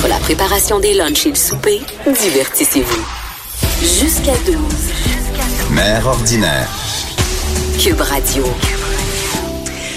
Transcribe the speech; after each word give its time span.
Entre 0.00 0.08
la 0.08 0.18
préparation 0.18 0.80
des 0.80 0.94
lunchs 0.94 1.26
et 1.26 1.28
le 1.28 1.34
souper, 1.34 1.78
divertissez-vous. 2.06 3.04
Jusqu'à 3.82 4.32
12. 4.46 4.56
Mère 5.72 6.06
ordinaire. 6.06 6.70
Cube 7.78 8.00
Radio. 8.00 8.44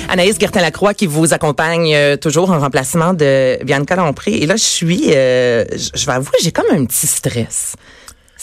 Anaïs 0.10 0.38
Gertin-Lacroix 0.38 0.94
qui 0.94 1.08
vous 1.08 1.34
accompagne 1.34 1.96
euh, 1.96 2.18
toujours 2.18 2.52
en 2.52 2.60
remplacement 2.60 3.14
de 3.14 3.58
Bianca 3.64 3.96
Lompré. 3.96 4.34
Et 4.34 4.46
là, 4.46 4.58
je 4.58 4.64
suis, 4.64 5.04
euh, 5.16 5.64
je 5.72 5.92
je 5.96 6.06
vais 6.06 6.12
avouer, 6.12 6.38
j'ai 6.42 6.52
comme 6.52 6.70
un 6.70 6.84
petit 6.84 7.08
stress. 7.08 7.78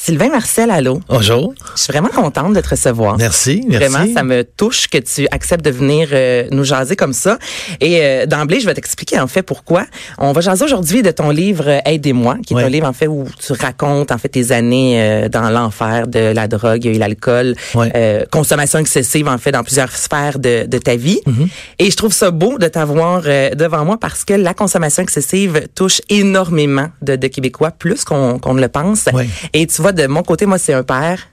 Sylvain 0.03 0.31
Marcel, 0.31 0.71
allô? 0.71 0.99
Bonjour. 1.11 1.53
Je 1.77 1.83
suis 1.83 1.93
vraiment 1.93 2.09
contente 2.09 2.55
de 2.55 2.61
te 2.61 2.71
recevoir. 2.71 3.19
Merci, 3.19 3.63
merci. 3.69 3.87
Vraiment, 3.93 4.15
ça 4.15 4.25
me 4.25 4.45
touche 4.45 4.89
que 4.89 4.97
tu 4.97 5.27
acceptes 5.31 5.63
de 5.63 5.71
venir 5.71 6.09
euh, 6.13 6.45
nous 6.53 6.65
jaser 6.65 6.97
comme 6.97 7.13
ça. 7.13 7.39
Et 7.83 7.99
euh, 8.01 8.25
d'emblée, 8.25 8.61
je 8.61 8.67
vais 8.67 8.73
t'expliquer 8.73 9.21
en 9.21 9.27
fait 9.27 9.43
pourquoi. 9.43 9.85
On 10.17 10.33
va 10.33 10.41
jaser 10.41 10.65
aujourd'hui 10.65 11.03
de 11.03 11.11
ton 11.11 11.29
livre 11.29 11.65
euh, 11.69 11.79
Aidez-moi, 11.85 12.39
qui 12.47 12.55
est 12.55 12.57
Ouais. 12.57 12.65
un 12.65 12.69
livre 12.71 12.87
en 12.89 12.95
fait 12.95 13.09
où 13.09 13.27
tu 13.47 13.53
racontes 13.53 14.11
en 14.11 14.17
fait 14.17 14.31
tes 14.31 14.53
années 14.53 15.03
euh, 15.03 15.29
dans 15.29 15.51
l'enfer 15.51 16.09
de 16.09 16.33
la 16.33 16.49
drogue 16.49 16.87
et 16.87 16.95
l'alcool, 16.95 17.55
Ouais. 17.75 17.93
euh, 17.95 18.25
consommation 18.33 18.79
excessive 18.79 19.29
en 19.29 19.37
fait 19.37 19.53
dans 19.53 19.63
plusieurs 19.65 19.93
sphères 19.95 20.39
de, 20.39 20.65
de 20.67 20.79
ta 20.79 20.97
vie. 20.97 21.21
Mm-hmm. 21.27 21.49
Et 21.79 21.91
je 21.91 21.97
trouve 21.97 22.15
ça 22.15 22.31
beau 22.31 22.57
de 22.59 22.69
t'avoir 22.69 23.21
euh, 23.27 23.51
devant 23.51 23.85
moi 23.85 23.99
parce 24.01 24.25
que 24.25 24.33
la 24.33 24.55
consommation 24.55 25.03
excessive 25.03 25.67
touche 25.75 26.01
énormément 26.09 26.89
de, 27.03 27.17
de 27.17 27.27
Québécois, 27.27 27.71
plus 27.71 28.03
qu'on 28.05 28.39
qu'on 28.39 28.55
ne 28.55 28.63
le 28.63 28.69
pense. 28.69 29.05
Ouais. 29.13 29.29
Et 29.53 29.67
tu 29.67 29.83
vois, 29.91 30.03
de 30.07 30.07
mon 30.07 30.23
côté, 30.23 30.47
moi, 30.47 30.59
c'est 30.59 30.73
un 30.75 30.83
père 30.83 31.29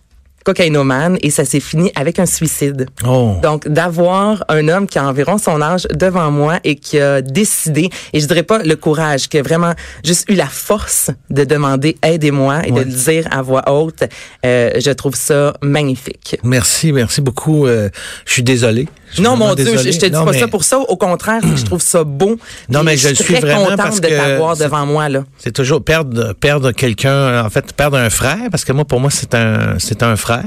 cocaïnomane 0.46 1.18
et 1.22 1.30
ça 1.30 1.44
s'est 1.44 1.60
fini 1.60 1.92
avec 1.94 2.20
un 2.20 2.26
suicide. 2.26 2.88
Oh. 3.06 3.36
Donc, 3.44 3.68
d'avoir 3.68 4.46
un 4.48 4.70
homme 4.70 4.88
qui 4.88 4.98
a 4.98 5.06
environ 5.06 5.38
son 5.38 5.62
âge 5.62 5.86
devant 5.94 6.32
moi 6.32 6.60
et 6.64 6.76
qui 6.76 7.02
a 7.02 7.22
décidé, 7.22 7.90
et 8.14 8.20
je 8.22 8.28
dirais 8.28 8.44
pas 8.44 8.60
le 8.60 8.78
courage, 8.78 9.28
qui 9.28 9.38
a 9.38 9.42
vraiment 9.42 9.74
juste 10.06 10.24
eu 10.30 10.36
la 10.36 10.46
force 10.48 11.12
de 11.30 11.44
demander 11.44 11.98
aidez-moi 12.02 12.62
et 12.66 12.72
Ouais. 12.72 12.80
de 12.86 12.90
le 12.90 12.96
dire 12.96 13.28
à 13.32 13.42
voix 13.42 13.70
haute, 13.70 14.04
euh, 14.46 14.72
je 14.80 14.92
trouve 14.92 15.16
ça 15.16 15.54
magnifique. 15.62 16.38
Merci, 16.44 16.94
merci 16.94 17.20
beaucoup. 17.20 17.66
Euh, 17.66 17.90
je 18.26 18.32
suis 18.32 18.44
désolé. 18.44 18.88
Je 19.14 19.22
Non, 19.22 19.36
mon 19.36 19.56
Dieu, 19.56 19.66
je, 19.78 19.98
te 19.98 20.06
dis 20.06 20.12
Non, 20.12 20.26
pas 20.26 20.32
mais 20.32 20.40
ça 20.40 20.48
pour 20.48 20.64
ça. 20.64 20.80
Au 20.80 20.98
contraire, 20.98 21.42
je 21.56 21.64
trouve 21.64 21.82
ça 21.82 22.04
beau. 22.04 22.38
Non, 22.70 22.84
mais 22.84 22.98
je 22.98 23.14
suis 23.14 23.24
très 23.24 23.40
vraiment 23.40 23.66
contente 23.66 23.78
parce 23.78 24.02
de 24.02 24.08
t'avoir 24.08 24.58
devant 24.58 24.86
moi, 24.86 25.10
là. 25.10 25.24
C'est 25.38 25.54
toujours 25.54 25.84
perdre 25.84 26.34
perdre 26.34 26.72
quelqu'un, 26.72 27.44
en 27.44 27.50
fait, 27.50 27.74
perdre 27.74 27.98
un 27.98 28.10
frère, 28.10 28.50
parce 28.52 28.66
que 28.66 28.74
moi, 28.74 28.86
pour 28.86 29.00
moi, 29.00 29.10
c'est 29.12 29.36
un 29.36 29.76
c'est 29.80 30.04
un 30.04 30.16
frère. 30.16 30.44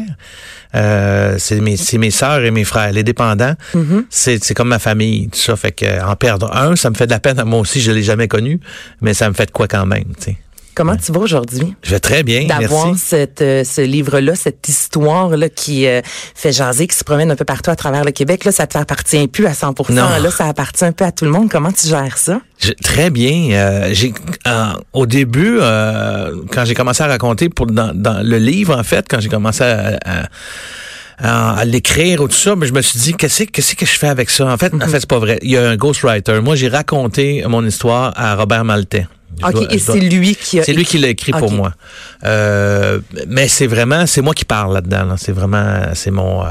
Euh, 0.74 1.34
c'est 1.38 1.60
mes 1.60 1.76
c'est 1.76 1.98
mes 1.98 2.10
sœurs 2.10 2.44
et 2.44 2.50
mes 2.50 2.64
frères, 2.64 2.92
les 2.92 3.02
dépendants. 3.02 3.54
Mm-hmm. 3.74 4.04
C'est 4.08 4.44
c'est 4.44 4.54
comme 4.54 4.68
ma 4.68 4.78
famille, 4.78 5.28
tout 5.28 5.38
ça. 5.38 5.56
Fait 5.56 5.72
que 5.72 6.04
en 6.04 6.14
perdre 6.14 6.54
un, 6.56 6.76
ça 6.76 6.90
me 6.90 6.94
fait 6.94 7.06
de 7.06 7.12
la 7.12 7.18
peine. 7.18 7.42
Moi 7.44 7.58
aussi, 7.58 7.80
je 7.80 7.90
l'ai 7.90 8.02
jamais 8.02 8.28
connu, 8.28 8.60
mais 9.00 9.14
ça 9.14 9.28
me 9.28 9.34
fait 9.34 9.46
de 9.46 9.50
quoi 9.50 9.66
quand 9.66 9.86
même. 9.86 10.04
Tu 10.18 10.32
sais. 10.32 10.36
Comment 10.74 10.96
tu 10.96 11.12
vas 11.12 11.20
aujourd'hui? 11.20 11.74
Je 11.82 11.90
vais 11.90 12.00
très 12.00 12.22
bien, 12.22 12.46
d'avoir 12.46 12.86
euh, 13.12 13.64
ce 13.64 13.80
livre-là, 13.80 14.34
cette 14.34 14.68
histoire-là 14.68 15.48
qui 15.48 15.86
euh, 15.86 16.00
fait 16.34 16.52
jaser, 16.52 16.86
qui 16.86 16.96
se 16.96 17.04
promène 17.04 17.30
un 17.30 17.36
peu 17.36 17.44
partout 17.44 17.70
à 17.70 17.76
travers 17.76 18.04
le 18.04 18.12
Québec. 18.12 18.44
Là, 18.44 18.52
ça 18.52 18.66
te 18.66 18.78
appartient 18.78 19.26
plus 19.28 19.46
à 19.46 19.54
100 19.54 19.74
Non. 19.90 20.02
Là, 20.22 20.30
ça 20.30 20.46
appartient 20.46 20.84
un 20.84 20.92
peu 20.92 21.04
à 21.04 21.12
tout 21.12 21.24
le 21.24 21.30
monde. 21.30 21.50
Comment 21.50 21.72
tu 21.72 21.86
gères 21.88 22.16
ça? 22.16 22.40
Je- 22.58 22.72
très 22.82 23.10
bien. 23.10 23.50
Euh, 23.52 23.88
j'ai 23.92 24.14
euh, 24.46 24.64
au 24.92 25.06
début, 25.06 25.58
euh, 25.60 26.34
quand 26.52 26.64
j'ai 26.64 26.74
commencé 26.74 27.02
à 27.02 27.06
raconter 27.08 27.48
pour 27.48 27.66
dans, 27.66 27.92
dans 27.94 28.24
le 28.24 28.38
livre, 28.38 28.76
en 28.78 28.82
fait, 28.84 29.06
quand 29.08 29.20
j'ai 29.20 29.28
commencé 29.28 29.62
à, 29.64 29.98
à- 30.04 30.26
à- 31.22 31.58
à 31.58 31.64
l'écrire 31.66 32.22
ou 32.22 32.28
tout 32.28 32.34
ça, 32.36 32.56
mais 32.56 32.66
je 32.66 32.72
me 32.72 32.80
suis 32.80 32.98
dit 32.98 33.12
qu'est-ce 33.14 33.42
que- 33.44 33.50
qu'est-ce 33.50 33.74
que 33.74 33.84
je 33.86 33.98
fais 33.98 34.08
avec 34.08 34.30
ça? 34.30 34.46
En 34.46 34.56
fait, 34.56 34.72
en 34.74 34.80
fait, 34.86 35.00
c'est 35.00 35.06
pas 35.08 35.18
vrai. 35.18 35.38
Il 35.42 35.50
y 35.50 35.56
a 35.58 35.68
un 35.68 35.76
ghostwriter. 35.76 36.40
Moi, 36.40 36.56
j'ai 36.56 36.68
raconté 36.68 37.44
mon 37.46 37.64
histoire 37.66 38.12
à 38.16 38.34
Robert 38.36 38.64
Maltais. 38.64 39.06
Je 39.38 39.46
OK, 39.46 39.52
dois- 39.52 39.72
et 39.72 39.78
c'est 39.78 40.00
lui 40.00 40.34
qui 40.34 40.58
a... 40.60 40.64
c'est 40.64 40.72
lui 40.72 40.84
qui 40.84 40.98
l'a 40.98 41.08
écrit 41.08 41.32
pour 41.32 41.50
moi. 41.52 41.72
Euh, 42.24 42.98
mais 43.28 43.48
c'est 43.48 43.66
vraiment, 43.66 44.06
c'est 44.06 44.20
moi 44.22 44.34
qui 44.34 44.44
parle 44.44 44.74
là-dedans. 44.74 45.04
là. 45.04 45.14
C'est 45.16 45.32
vraiment, 45.32 45.82
c'est 45.94 46.10
mon, 46.10 46.44
euh, 46.44 46.48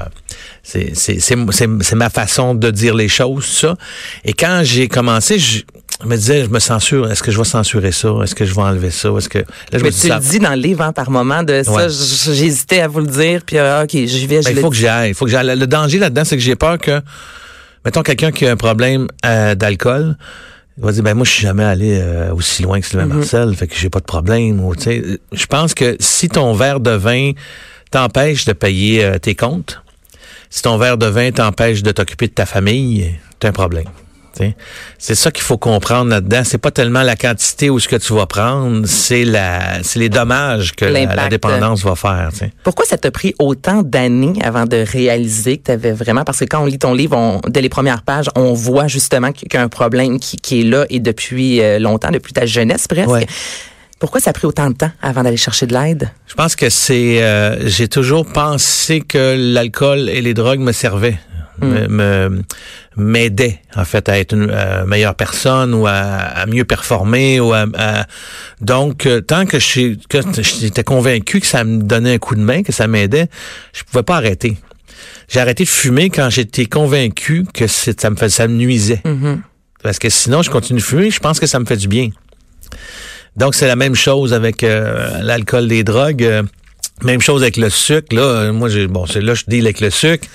c'est, 0.63 0.91
c'est, 0.95 1.19
c'est, 1.19 1.35
c'est, 1.51 1.95
ma 1.95 2.09
façon 2.09 2.55
de 2.55 2.71
dire 2.71 2.95
les 2.95 3.07
choses, 3.09 3.45
ça. 3.45 3.75
Et 4.25 4.33
quand 4.33 4.61
j'ai 4.63 4.87
commencé, 4.87 5.37
je 5.39 5.63
me 6.05 6.15
disais, 6.15 6.45
je 6.45 6.49
me 6.49 6.59
censure. 6.59 7.11
Est-ce 7.11 7.21
que 7.21 7.31
je 7.31 7.37
vais 7.37 7.43
censurer 7.43 7.91
ça? 7.91 8.09
Est-ce 8.23 8.33
que 8.33 8.45
je 8.45 8.53
vais 8.55 8.61
enlever 8.61 8.89
ça? 8.91 9.09
Est-ce 9.17 9.29
que 9.29 9.39
là, 9.39 9.45
je 9.73 9.77
Mais 9.77 9.83
me 9.83 9.89
dis 9.91 10.01
tu 10.01 10.07
ça. 10.07 10.15
le 10.15 10.21
dis 10.21 10.39
dans 10.39 10.51
le 10.51 10.55
livre 10.61 10.81
hein, 10.81 10.93
par 10.93 11.09
moment 11.11 11.43
de 11.43 11.61
ça. 11.63 11.71
Ouais. 11.71 11.87
J'hésitais 11.89 12.81
à 12.81 12.87
vous 12.87 13.01
le 13.01 13.07
dire, 13.07 13.41
puis 13.45 13.57
euh, 13.57 13.83
OK, 13.83 13.91
j'y 13.91 14.25
vais, 14.25 14.39
Ben, 14.41 14.51
il 14.55 14.59
faut 14.61 14.69
que 14.69 14.75
dis. 14.75 14.81
j'y 14.81 14.87
aille. 14.87 15.09
Il 15.09 15.13
faut 15.15 15.25
que 15.25 15.31
j'y 15.31 15.37
aille. 15.37 15.57
Le 15.59 15.67
danger 15.67 15.99
là-dedans, 15.99 16.23
c'est 16.25 16.37
que 16.37 16.41
j'ai 16.43 16.55
peur 16.55 16.77
que, 16.77 17.01
mettons, 17.85 18.01
quelqu'un 18.01 18.31
qui 18.31 18.45
a 18.47 18.51
un 18.51 18.57
problème 18.57 19.07
euh, 19.25 19.55
d'alcool, 19.55 20.15
il 20.79 20.85
va 20.85 20.91
dire, 20.93 21.03
ben 21.03 21.13
moi, 21.13 21.25
je 21.25 21.31
suis 21.31 21.41
jamais 21.41 21.65
allé 21.65 21.99
euh, 21.99 22.33
aussi 22.33 22.63
loin 22.63 22.79
que 22.79 22.85
Sylvain 22.85 23.05
Mm-hmm. 23.05 23.13
Marcel, 23.13 23.55
fait 23.55 23.67
que 23.67 23.75
j'ai 23.75 23.89
pas 23.89 23.99
de 23.99 24.05
problème. 24.05 24.61
Ou, 24.61 24.73
je 24.75 25.45
pense 25.45 25.73
que 25.73 25.97
si 25.99 26.29
ton 26.29 26.53
verre 26.53 26.79
de 26.79 26.91
vin 26.91 27.33
t'empêche 27.91 28.45
de 28.45 28.53
payer 28.53 29.03
euh, 29.03 29.17
tes 29.17 29.35
comptes, 29.35 29.81
si 30.49 30.61
ton 30.61 30.77
verre 30.77 30.97
de 30.97 31.07
vin 31.07 31.31
t'empêche 31.31 31.83
de 31.83 31.91
t'occuper 31.91 32.27
de 32.27 32.33
ta 32.33 32.45
famille, 32.45 33.13
t'as 33.39 33.49
un 33.49 33.51
problème. 33.51 33.87
C'est 34.97 35.15
ça 35.15 35.31
qu'il 35.31 35.43
faut 35.43 35.57
comprendre 35.57 36.09
là-dedans. 36.09 36.41
C'est 36.43 36.57
pas 36.57 36.71
tellement 36.71 37.01
la 37.03 37.15
quantité 37.15 37.69
ou 37.69 37.79
ce 37.79 37.87
que 37.87 37.95
tu 37.95 38.13
vas 38.13 38.25
prendre, 38.25 38.85
c'est 38.85 39.23
la, 39.25 39.83
c'est 39.83 39.99
les 39.99 40.09
dommages 40.09 40.73
que 40.75 40.85
la, 40.85 41.29
dépendance 41.29 41.83
va 41.83 41.95
faire. 41.95 42.29
Pourquoi 42.63 42.85
ça 42.85 42.97
t'a 42.97 43.11
pris 43.11 43.33
autant 43.39 43.81
d'années 43.83 44.33
avant 44.43 44.65
de 44.65 44.77
réaliser 44.77 45.57
que 45.57 45.63
tu 45.65 45.71
avais 45.71 45.91
vraiment... 45.91 46.23
Parce 46.23 46.39
que 46.39 46.45
quand 46.45 46.61
on 46.61 46.65
lit 46.65 46.79
ton 46.79 46.93
livre, 46.93 47.15
on- 47.17 47.41
dès 47.47 47.61
les 47.61 47.69
premières 47.69 48.01
pages, 48.03 48.29
on 48.35 48.53
voit 48.53 48.87
justement 48.87 49.31
qu'il 49.31 49.47
y 49.53 49.57
a 49.57 49.61
un 49.61 49.69
problème 49.69 50.19
qui, 50.19 50.37
qui 50.37 50.61
est 50.61 50.63
là 50.63 50.85
et 50.89 50.99
depuis 50.99 51.61
euh, 51.61 51.79
longtemps, 51.79 52.11
depuis 52.11 52.33
ta 52.33 52.45
jeunesse 52.45 52.87
presque. 52.87 53.09
Ouais. 53.09 53.25
Pourquoi 53.99 54.21
ça 54.21 54.29
a 54.29 54.33
pris 54.33 54.47
autant 54.47 54.69
de 54.69 54.75
temps 54.75 54.91
avant 55.01 55.23
d'aller 55.23 55.35
chercher 55.35 55.65
de 55.65 55.73
l'aide? 55.73 56.09
Je 56.25 56.33
pense 56.33 56.55
que 56.55 56.69
c'est. 56.69 57.21
euh, 57.21 57.67
j'ai 57.67 57.89
toujours 57.89 58.25
pensé 58.25 59.01
que 59.01 59.35
l'alcool 59.53 60.07
et 60.09 60.21
les 60.21 60.33
drogues 60.33 60.61
me 60.61 60.71
servaient, 60.71 61.17
me- 61.61 61.87
me 61.89 62.41
m'aidaient 62.99 63.59
en 63.75 63.85
fait 63.85 64.07
à 64.09 64.19
être 64.19 64.33
une 64.33 64.49
euh, 64.51 64.85
meilleure 64.85 65.15
personne 65.15 65.73
ou 65.73 65.87
à, 65.87 65.93
à 65.93 66.45
mieux 66.45 66.65
performer 66.65 67.39
ou 67.39 67.53
à, 67.53 67.65
à- 67.77 68.05
donc 68.61 69.05
euh, 69.05 69.21
tant 69.21 69.45
que 69.45 69.57
j'étais 69.59 70.83
convaincu 70.83 71.39
que 71.39 71.47
ça 71.47 71.63
me 71.63 71.81
donnait 71.81 72.13
un 72.15 72.17
coup 72.17 72.35
de 72.35 72.41
main, 72.41 72.63
que 72.63 72.71
ça 72.71 72.87
m'aidait, 72.87 73.27
je 73.73 73.83
pouvais 73.83 74.03
pas 74.03 74.17
arrêter. 74.17 74.57
J'ai 75.29 75.39
arrêté 75.39 75.63
de 75.63 75.69
fumer 75.69 76.09
quand 76.09 76.29
j'étais 76.29 76.65
convaincu 76.65 77.45
que 77.53 77.67
ça 77.67 78.09
me 78.09 78.15
fait, 78.15 78.29
ça 78.29 78.47
me 78.47 78.55
nuisait. 78.55 79.01
Parce 79.81 79.97
que 79.99 80.09
sinon, 80.09 80.41
je 80.41 80.49
continue 80.49 80.79
de 80.79 80.83
fumer, 80.85 81.09
je 81.09 81.19
pense 81.19 81.39
que 81.39 81.45
ça 81.47 81.59
me 81.59 81.65
fait 81.65 81.77
du 81.77 81.87
bien. 81.87 82.09
Donc, 83.37 83.55
c'est 83.55 83.67
la 83.67 83.75
même 83.77 83.95
chose 83.95 84.33
avec 84.33 84.63
euh, 84.63 85.21
l'alcool, 85.21 85.65
les 85.65 85.83
drogues. 85.83 86.43
Même 87.03 87.21
chose 87.21 87.41
avec 87.41 87.57
le 87.57 87.69
sucre. 87.69 88.15
Là, 88.15 88.51
moi, 88.51 88.69
j'ai 88.69 88.87
bon, 88.87 89.05
c'est 89.05 89.21
là 89.21 89.33
je 89.33 89.43
deal 89.47 89.65
avec 89.65 89.79
le 89.79 89.89
sucre. 89.89 90.27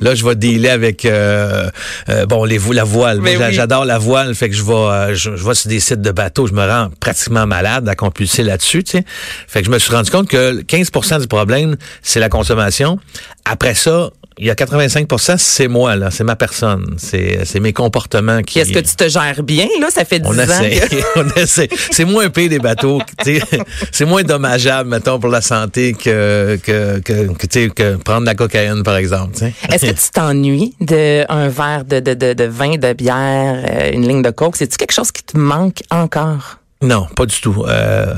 Là, 0.00 0.14
je 0.14 0.24
vais 0.24 0.34
dealer 0.34 0.70
avec 0.70 1.04
euh, 1.04 1.70
euh, 2.08 2.26
bon 2.26 2.44
les 2.44 2.58
la 2.72 2.84
voile. 2.84 3.20
Moi, 3.20 3.30
oui. 3.38 3.44
J'adore 3.50 3.84
la 3.84 3.98
voile, 3.98 4.34
fait 4.34 4.50
que 4.50 4.54
je 4.54 4.62
vais 4.62 4.72
euh, 4.72 5.14
je, 5.14 5.36
je 5.36 5.44
vais 5.44 5.54
sur 5.54 5.68
des 5.68 5.80
sites 5.80 6.02
de 6.02 6.10
bateaux, 6.10 6.46
je 6.46 6.52
me 6.52 6.66
rends 6.66 6.90
pratiquement 7.00 7.46
malade 7.46 7.88
à 7.88 7.94
compulser 7.94 8.42
là-dessus. 8.42 8.84
Tu 8.84 8.98
sais, 8.98 9.04
fait 9.46 9.60
que 9.60 9.66
je 9.66 9.70
me 9.70 9.78
suis 9.78 9.92
rendu 9.92 10.10
compte 10.10 10.28
que 10.28 10.62
15% 10.62 11.20
du 11.20 11.26
problème 11.26 11.76
c'est 12.02 12.20
la 12.20 12.28
consommation. 12.28 12.98
Après 13.44 13.74
ça, 13.74 14.10
il 14.38 14.46
y 14.46 14.50
a 14.50 14.54
85% 14.54 15.36
c'est 15.38 15.68
moi 15.68 15.96
là, 15.96 16.10
c'est 16.10 16.24
ma 16.24 16.36
personne, 16.36 16.94
c'est 16.96 17.44
c'est 17.44 17.60
mes 17.60 17.72
comportements 17.72 18.42
qui. 18.42 18.58
Est-ce 18.58 18.72
que 18.72 18.78
tu 18.78 18.94
te 18.96 19.08
gères 19.08 19.42
bien, 19.42 19.66
là? 19.80 19.88
Ça 19.90 20.04
fait 20.04 20.20
10 20.20 20.28
On 20.28 20.38
ans 20.38 20.42
essaie, 20.42 20.88
que... 20.88 20.96
on 21.20 21.28
essaie. 21.40 21.68
C'est 21.90 22.04
moins 22.04 22.28
pire 22.30 22.48
des 22.48 22.58
bateaux. 22.58 23.00
C'est 23.92 24.04
moins 24.04 24.22
dommageable, 24.22 24.90
mettons, 24.90 25.18
pour 25.18 25.30
la 25.30 25.40
santé 25.40 25.94
que 25.94 26.58
que 26.62 26.98
que, 27.00 27.32
que, 27.32 27.46
tu 27.46 27.60
sais, 27.60 27.68
que 27.70 27.96
prendre 27.96 28.20
de 28.22 28.26
la 28.26 28.34
cocaïne, 28.34 28.82
par 28.82 28.96
exemple. 28.96 29.34
Est-ce 29.72 29.86
que 29.86 29.92
tu 29.92 30.10
t'ennuies 30.12 30.74
d'un 30.80 31.48
verre 31.48 31.84
de, 31.84 32.00
de, 32.00 32.14
de, 32.14 32.32
de 32.32 32.44
vin, 32.44 32.76
de 32.76 32.92
bière, 32.92 33.64
euh, 33.68 33.90
une 33.92 34.06
ligne 34.06 34.22
de 34.22 34.30
coke? 34.30 34.56
C'est-tu 34.56 34.76
quelque 34.76 34.92
chose 34.92 35.12
qui 35.12 35.22
te 35.22 35.36
manque 35.36 35.82
encore? 35.90 36.58
Non, 36.82 37.06
pas 37.16 37.26
du 37.26 37.40
tout. 37.40 37.64
Euh, 37.66 38.14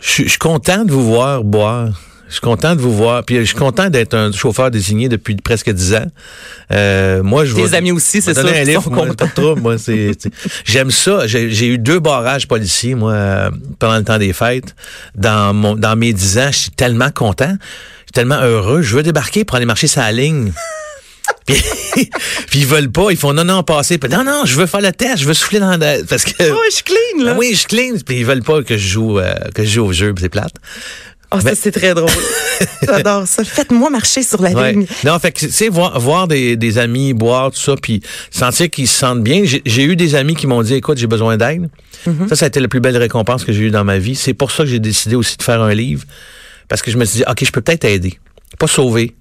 je 0.00 0.28
suis 0.28 0.38
content 0.38 0.84
de 0.84 0.92
vous 0.92 1.04
voir 1.04 1.44
boire. 1.44 1.88
Je 2.28 2.34
suis 2.34 2.40
content 2.42 2.76
de 2.76 2.80
vous 2.80 2.94
voir. 2.94 3.24
Puis 3.24 3.36
je 3.36 3.44
suis 3.44 3.54
content 3.54 3.88
d'être 3.88 4.14
un 4.14 4.30
chauffeur 4.32 4.70
désigné 4.70 5.08
depuis 5.08 5.36
presque 5.36 5.70
dix 5.70 5.94
ans. 5.94 6.06
Euh, 6.72 7.22
moi, 7.22 7.44
je 7.44 7.54
Tes 7.54 7.74
amis 7.74 7.92
aussi, 7.92 8.20
c'est 8.20 8.34
je 8.34 8.40
ça, 8.40 8.46
un 8.46 8.64
livre, 8.64 8.90
moi, 8.90 9.06
contents. 9.06 9.14
pas 9.14 9.26
de 9.26 9.32
trouble, 9.32 9.60
moi, 9.60 9.78
c'est, 9.78 10.12
j'aime 10.64 10.90
ça. 10.90 11.26
J'ai, 11.26 11.66
eu 11.66 11.78
deux 11.78 12.00
barrages 12.00 12.46
policiers, 12.46 12.94
moi, 12.94 13.50
pendant 13.78 13.96
le 13.96 14.04
temps 14.04 14.18
des 14.18 14.32
fêtes. 14.32 14.74
Dans 15.14 15.54
mon, 15.54 15.74
dans 15.74 15.96
mes 15.96 16.12
dix 16.12 16.38
ans, 16.38 16.50
je 16.50 16.58
suis 16.58 16.70
tellement 16.70 17.10
content. 17.10 17.50
Je 17.50 18.04
suis 18.04 18.12
tellement 18.12 18.40
heureux. 18.40 18.82
Je 18.82 18.94
veux 18.94 19.02
débarquer 19.02 19.44
pour 19.44 19.56
aller 19.56 19.66
marcher 19.66 19.86
sa 19.86 20.10
ligne. 20.12 20.52
puis, 21.46 22.10
puis 22.48 22.60
ils 22.60 22.66
veulent 22.66 22.90
pas. 22.90 23.10
Ils 23.10 23.16
font 23.16 23.32
non, 23.32 23.44
non, 23.44 23.62
passer. 23.62 23.96
Puis, 23.96 24.10
non, 24.10 24.24
non, 24.24 24.42
je 24.44 24.54
veux 24.54 24.66
faire 24.66 24.80
le 24.80 24.92
test. 24.92 25.18
Je 25.18 25.24
veux 25.24 25.34
souffler 25.34 25.60
dans 25.60 25.76
la, 25.78 26.02
parce 26.08 26.24
que. 26.24 26.50
Oh, 26.52 26.58
je 26.68 26.74
suis 26.74 26.84
clean, 26.84 27.24
là. 27.24 27.32
Ah 27.34 27.38
oui, 27.38 27.54
je 27.54 27.66
clean. 27.66 27.94
Puis 28.04 28.18
ils 28.18 28.26
veulent 28.26 28.42
pas 28.42 28.62
que 28.62 28.76
je 28.76 28.88
joue, 28.88 29.18
euh, 29.18 29.34
que 29.54 29.64
je 29.64 29.70
joue 29.70 29.86
au 29.86 29.92
jeu. 29.92 30.14
c'est 30.18 30.28
plate. 30.28 30.52
Oh, 31.30 31.40
ça, 31.40 31.54
c'est 31.54 31.72
très 31.72 31.92
drôle. 31.94 32.08
J'adore 32.86 33.26
ça. 33.28 33.44
Faites-moi 33.44 33.90
marcher 33.90 34.22
sur 34.22 34.40
la 34.40 34.50
Ouais. 34.50 34.72
ligne. 34.72 34.86
Non, 35.04 35.18
fait 35.18 35.30
que, 35.32 35.40
tu 35.40 35.50
sais, 35.50 35.68
voir, 35.68 35.98
voir 36.00 36.26
des, 36.26 36.56
des 36.56 36.78
amis 36.78 37.12
boire, 37.12 37.50
tout 37.50 37.58
ça, 37.58 37.74
puis 37.80 38.00
sentir 38.30 38.70
qu'ils 38.70 38.88
se 38.88 38.98
sentent 38.98 39.22
bien. 39.22 39.42
J'ai 39.44 39.84
eu 39.84 39.94
des 39.94 40.14
amis 40.14 40.34
qui 40.34 40.46
m'ont 40.46 40.62
dit, 40.62 40.74
écoute, 40.74 40.96
j'ai 40.96 41.06
besoin 41.06 41.36
d'aide. 41.36 41.68
Mm-hmm. 42.06 42.28
Ça, 42.30 42.36
ça 42.36 42.44
a 42.46 42.48
été 42.48 42.60
la 42.60 42.68
plus 42.68 42.80
belle 42.80 42.96
récompense 42.96 43.44
que 43.44 43.52
j'ai 43.52 43.64
eue 43.64 43.70
dans 43.70 43.84
ma 43.84 43.98
vie. 43.98 44.14
C'est 44.14 44.32
pour 44.34 44.50
ça 44.50 44.64
que 44.64 44.70
j'ai 44.70 44.78
décidé 44.80 45.16
aussi 45.16 45.36
de 45.36 45.42
faire 45.42 45.60
un 45.60 45.74
livre. 45.74 46.04
Parce 46.68 46.80
que 46.82 46.90
je 46.90 46.96
me 46.96 47.04
suis 47.04 47.18
dit, 47.18 47.24
OK, 47.30 47.44
je 47.44 47.50
peux 47.52 47.60
peut-être 47.60 47.84
aider. 47.84 48.18
Pas 48.58 48.66
sauver. 48.66 49.14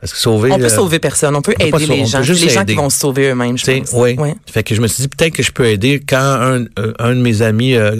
Parce 0.00 0.12
que 0.12 0.18
sauver. 0.18 0.52
On 0.52 0.58
peut 0.58 0.66
euh, 0.66 0.68
sauver 0.68 0.98
personne. 1.00 1.34
On 1.34 1.42
peut 1.42 1.54
on 1.58 1.64
peut 1.64 1.70
pas 1.70 1.80
aider 1.82 1.96
les 1.96 2.06
gens. 2.06 2.22
juste 2.22 2.44
les 2.44 2.50
gens 2.50 2.60
aider. 2.62 2.74
qui 2.74 2.78
vont 2.78 2.88
se 2.90 3.00
sauver 3.00 3.30
eux-mêmes, 3.30 3.58
je 3.58 3.64
pense. 3.80 3.90
oui. 3.94 4.14
Ouais. 4.16 4.34
Fait 4.46 4.62
que 4.62 4.74
je 4.74 4.80
me 4.80 4.86
suis 4.86 5.02
dit 5.02 5.08
peut-être 5.08 5.32
que 5.34 5.42
je 5.42 5.50
peux 5.50 5.64
aider 5.66 6.00
quand 6.06 6.16
un, 6.18 6.66
euh, 6.78 6.92
un 7.00 7.14
de 7.16 7.20
mes 7.20 7.42
amis 7.42 7.74
euh, 7.74 7.96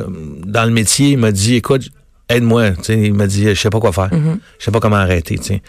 dans 0.46 0.64
le 0.64 0.70
métier 0.70 1.16
m'a 1.16 1.32
dit 1.32 1.56
écoute 1.56 1.88
aide-moi, 2.28 2.70
tu 2.72 2.84
sais, 2.84 2.98
il 2.98 3.14
m'a 3.14 3.26
dit 3.26 3.48
je 3.48 3.54
sais 3.54 3.70
pas 3.70 3.80
quoi 3.80 3.92
faire. 3.92 4.10
Mm-hmm. 4.10 4.38
Je 4.58 4.64
sais 4.64 4.70
pas 4.70 4.80
comment 4.80 4.96
arrêter, 4.96 5.38
tu 5.38 5.44
sais. 5.44 5.62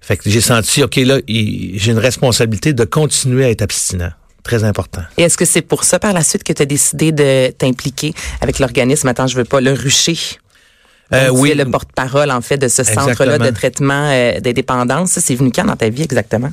Fait 0.00 0.16
que 0.16 0.28
j'ai 0.28 0.40
senti 0.40 0.82
OK 0.82 0.96
là, 0.96 1.18
j'ai 1.28 1.92
une 1.92 1.98
responsabilité 1.98 2.72
de 2.72 2.84
continuer 2.84 3.44
à 3.44 3.50
être 3.50 3.62
abstinent. 3.62 4.10
Très 4.42 4.64
important. 4.64 5.02
Et 5.16 5.22
est-ce 5.22 5.36
que 5.36 5.44
c'est 5.44 5.62
pour 5.62 5.84
ça, 5.84 6.00
par 6.00 6.12
la 6.12 6.24
suite, 6.24 6.42
que 6.42 6.52
tu 6.52 6.62
as 6.62 6.66
décidé 6.66 7.12
de 7.12 7.52
t'impliquer 7.56 8.12
avec 8.40 8.58
l'organisme, 8.58 9.06
attends, 9.06 9.28
je 9.28 9.36
veux 9.36 9.44
pas, 9.44 9.60
le 9.60 9.72
rucher? 9.72 10.18
Euh, 11.12 11.26
tu 11.26 11.30
oui. 11.32 11.50
es 11.50 11.54
le 11.54 11.70
porte-parole, 11.70 12.30
en 12.32 12.40
fait, 12.40 12.56
de 12.56 12.66
ce 12.66 12.82
centre-là 12.82 13.38
de 13.38 13.50
traitement 13.50 14.08
euh, 14.10 14.40
des 14.40 14.52
dépendances. 14.52 15.12
Ça, 15.12 15.20
c'est 15.20 15.36
venu 15.36 15.52
quand 15.52 15.64
dans 15.64 15.76
ta 15.76 15.88
vie 15.90 16.02
exactement? 16.02 16.50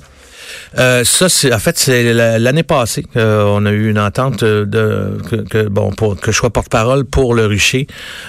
Euh, 0.78 1.04
ça, 1.04 1.30
c'est 1.30 1.54
en 1.54 1.60
fait 1.60 1.78
c'est 1.78 2.13
la- 2.13 2.40
l'année 2.40 2.63
passée 2.63 3.06
euh, 3.16 3.44
on 3.46 3.66
a 3.66 3.72
eu 3.72 3.90
une 3.90 4.00
entente 4.00 4.44
euh, 4.44 4.66
de 4.66 5.18
que, 5.50 5.68
bon 5.68 5.92
pour 5.92 6.19
que 6.19 6.31
je 6.31 6.38
sois 6.38 6.50
porte-parole 6.51 7.06
pour 7.06 7.34
le 7.34 7.46
Rucher, 7.46 7.88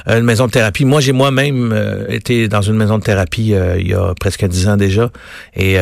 euh, 0.08 0.18
une 0.18 0.24
maison 0.24 0.46
de 0.46 0.50
thérapie. 0.52 0.84
Moi, 0.84 1.00
j'ai 1.00 1.12
moi-même 1.12 1.74
été 2.08 2.48
dans 2.48 2.62
une 2.62 2.76
maison 2.76 2.98
de 2.98 3.02
thérapie 3.04 3.54
il 3.78 3.88
y 3.88 3.94
a 3.94 4.14
presque 4.18 4.44
dix 4.46 4.68
ans 4.68 4.76
déjà, 4.76 5.10
et 5.54 5.76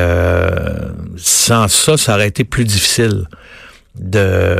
sans 1.16 1.68
ça, 1.68 1.96
ça 1.96 2.14
aurait 2.14 2.28
été 2.28 2.44
plus 2.44 2.64
difficile 2.64 3.26
de 3.98 4.56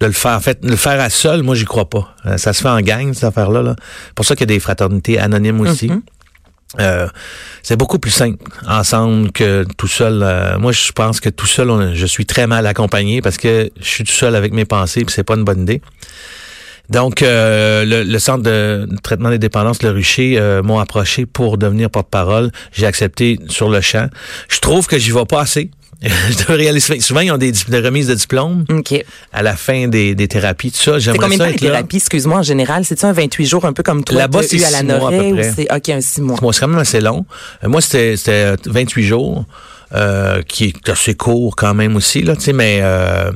de 0.00 0.06
le 0.06 0.12
faire. 0.12 0.32
En 0.36 0.40
fait, 0.40 0.60
le 0.62 0.76
faire 0.76 1.00
à 1.00 1.10
seul, 1.10 1.42
moi, 1.42 1.56
j'y 1.56 1.64
crois 1.64 1.90
pas. 1.90 2.14
Ça 2.36 2.52
se 2.52 2.62
fait 2.62 2.68
en 2.68 2.80
gang, 2.80 3.12
cette 3.14 3.24
affaire-là. 3.24 3.62
Là. 3.62 3.74
pour 4.14 4.24
ça 4.24 4.36
qu'il 4.36 4.48
y 4.48 4.52
a 4.52 4.54
des 4.54 4.60
fraternités 4.60 5.18
anonymes 5.18 5.60
aussi. 5.60 5.90
Euh, 6.80 7.08
c'est 7.62 7.76
beaucoup 7.76 7.98
plus 7.98 8.10
simple 8.10 8.44
ensemble 8.66 9.32
que 9.32 9.64
tout 9.76 9.88
seul. 9.88 10.22
Euh, 10.22 10.58
moi, 10.58 10.72
je 10.72 10.92
pense 10.92 11.20
que 11.20 11.30
tout 11.30 11.46
seul, 11.46 11.94
je 11.94 12.06
suis 12.06 12.26
très 12.26 12.46
mal 12.46 12.66
accompagné 12.66 13.22
parce 13.22 13.38
que 13.38 13.70
je 13.80 13.86
suis 13.86 14.04
tout 14.04 14.12
seul 14.12 14.36
avec 14.36 14.52
mes 14.52 14.64
pensées, 14.66 15.04
puis 15.04 15.14
c'est 15.14 15.24
pas 15.24 15.34
une 15.34 15.44
bonne 15.44 15.62
idée. 15.62 15.80
Donc, 16.90 17.20
euh, 17.20 17.84
le, 17.84 18.02
le 18.02 18.18
centre 18.18 18.42
de 18.42 18.88
traitement 19.02 19.30
des 19.30 19.38
dépendances, 19.38 19.82
le 19.82 19.90
Rucher, 19.90 20.38
euh, 20.38 20.62
m'ont 20.62 20.78
approché 20.78 21.26
pour 21.26 21.58
devenir 21.58 21.90
porte-parole. 21.90 22.50
J'ai 22.72 22.86
accepté 22.86 23.38
sur 23.48 23.68
le 23.68 23.80
champ. 23.80 24.08
Je 24.48 24.58
trouve 24.60 24.86
que 24.86 24.98
j'y 24.98 25.10
vais 25.10 25.26
pas 25.26 25.42
assez. 25.42 25.70
je 26.02 26.52
aller 26.52 26.80
souvent. 27.00 27.20
Ils 27.20 27.32
ont 27.32 27.38
des, 27.38 27.52
des 27.52 27.80
remises 27.80 28.06
de 28.06 28.14
diplômes 28.14 28.64
OK. 28.70 29.04
à 29.32 29.42
la 29.42 29.56
fin 29.56 29.88
des, 29.88 30.14
des 30.14 30.28
thérapies, 30.28 30.70
tout 30.70 30.78
ça. 30.78 30.98
J'aimerais 30.98 31.18
combien 31.18 31.38
de 31.38 31.42
temps 31.42 31.50
les 31.50 31.56
thérapies, 31.56 31.96
excuse-moi, 31.96 32.38
en 32.38 32.42
général? 32.42 32.84
C'est-tu 32.84 33.04
un 33.04 33.12
28 33.12 33.46
jours, 33.46 33.64
un 33.64 33.72
peu 33.72 33.82
comme 33.82 34.04
toi, 34.04 34.18
Là-bas, 34.18 34.42
c'est 34.42 34.64
à 34.64 34.70
la 34.70 34.82
mois, 34.84 35.08
à 35.08 35.10
peu 35.10 35.16
Norée, 35.16 35.32
ou 35.32 35.36
près. 35.36 35.52
c'est, 35.56 35.74
OK, 35.74 35.88
un 35.88 36.00
6 36.00 36.20
mois? 36.20 36.36
Moi, 36.40 36.52
c'est 36.52 36.60
quand 36.60 36.68
même 36.68 36.78
assez 36.78 37.00
long. 37.00 37.26
Euh, 37.64 37.68
moi, 37.68 37.80
c'était 37.80 38.16
c'était 38.16 38.54
28 38.66 39.04
jours, 39.04 39.44
euh, 39.94 40.42
qui 40.42 40.66
est 40.66 40.88
assez 40.88 41.14
court 41.14 41.56
quand 41.56 41.74
même 41.74 41.96
aussi, 41.96 42.22
là, 42.22 42.36
tu 42.36 42.42
sais, 42.42 42.52
mais 42.52 42.78
euh, 42.80 43.32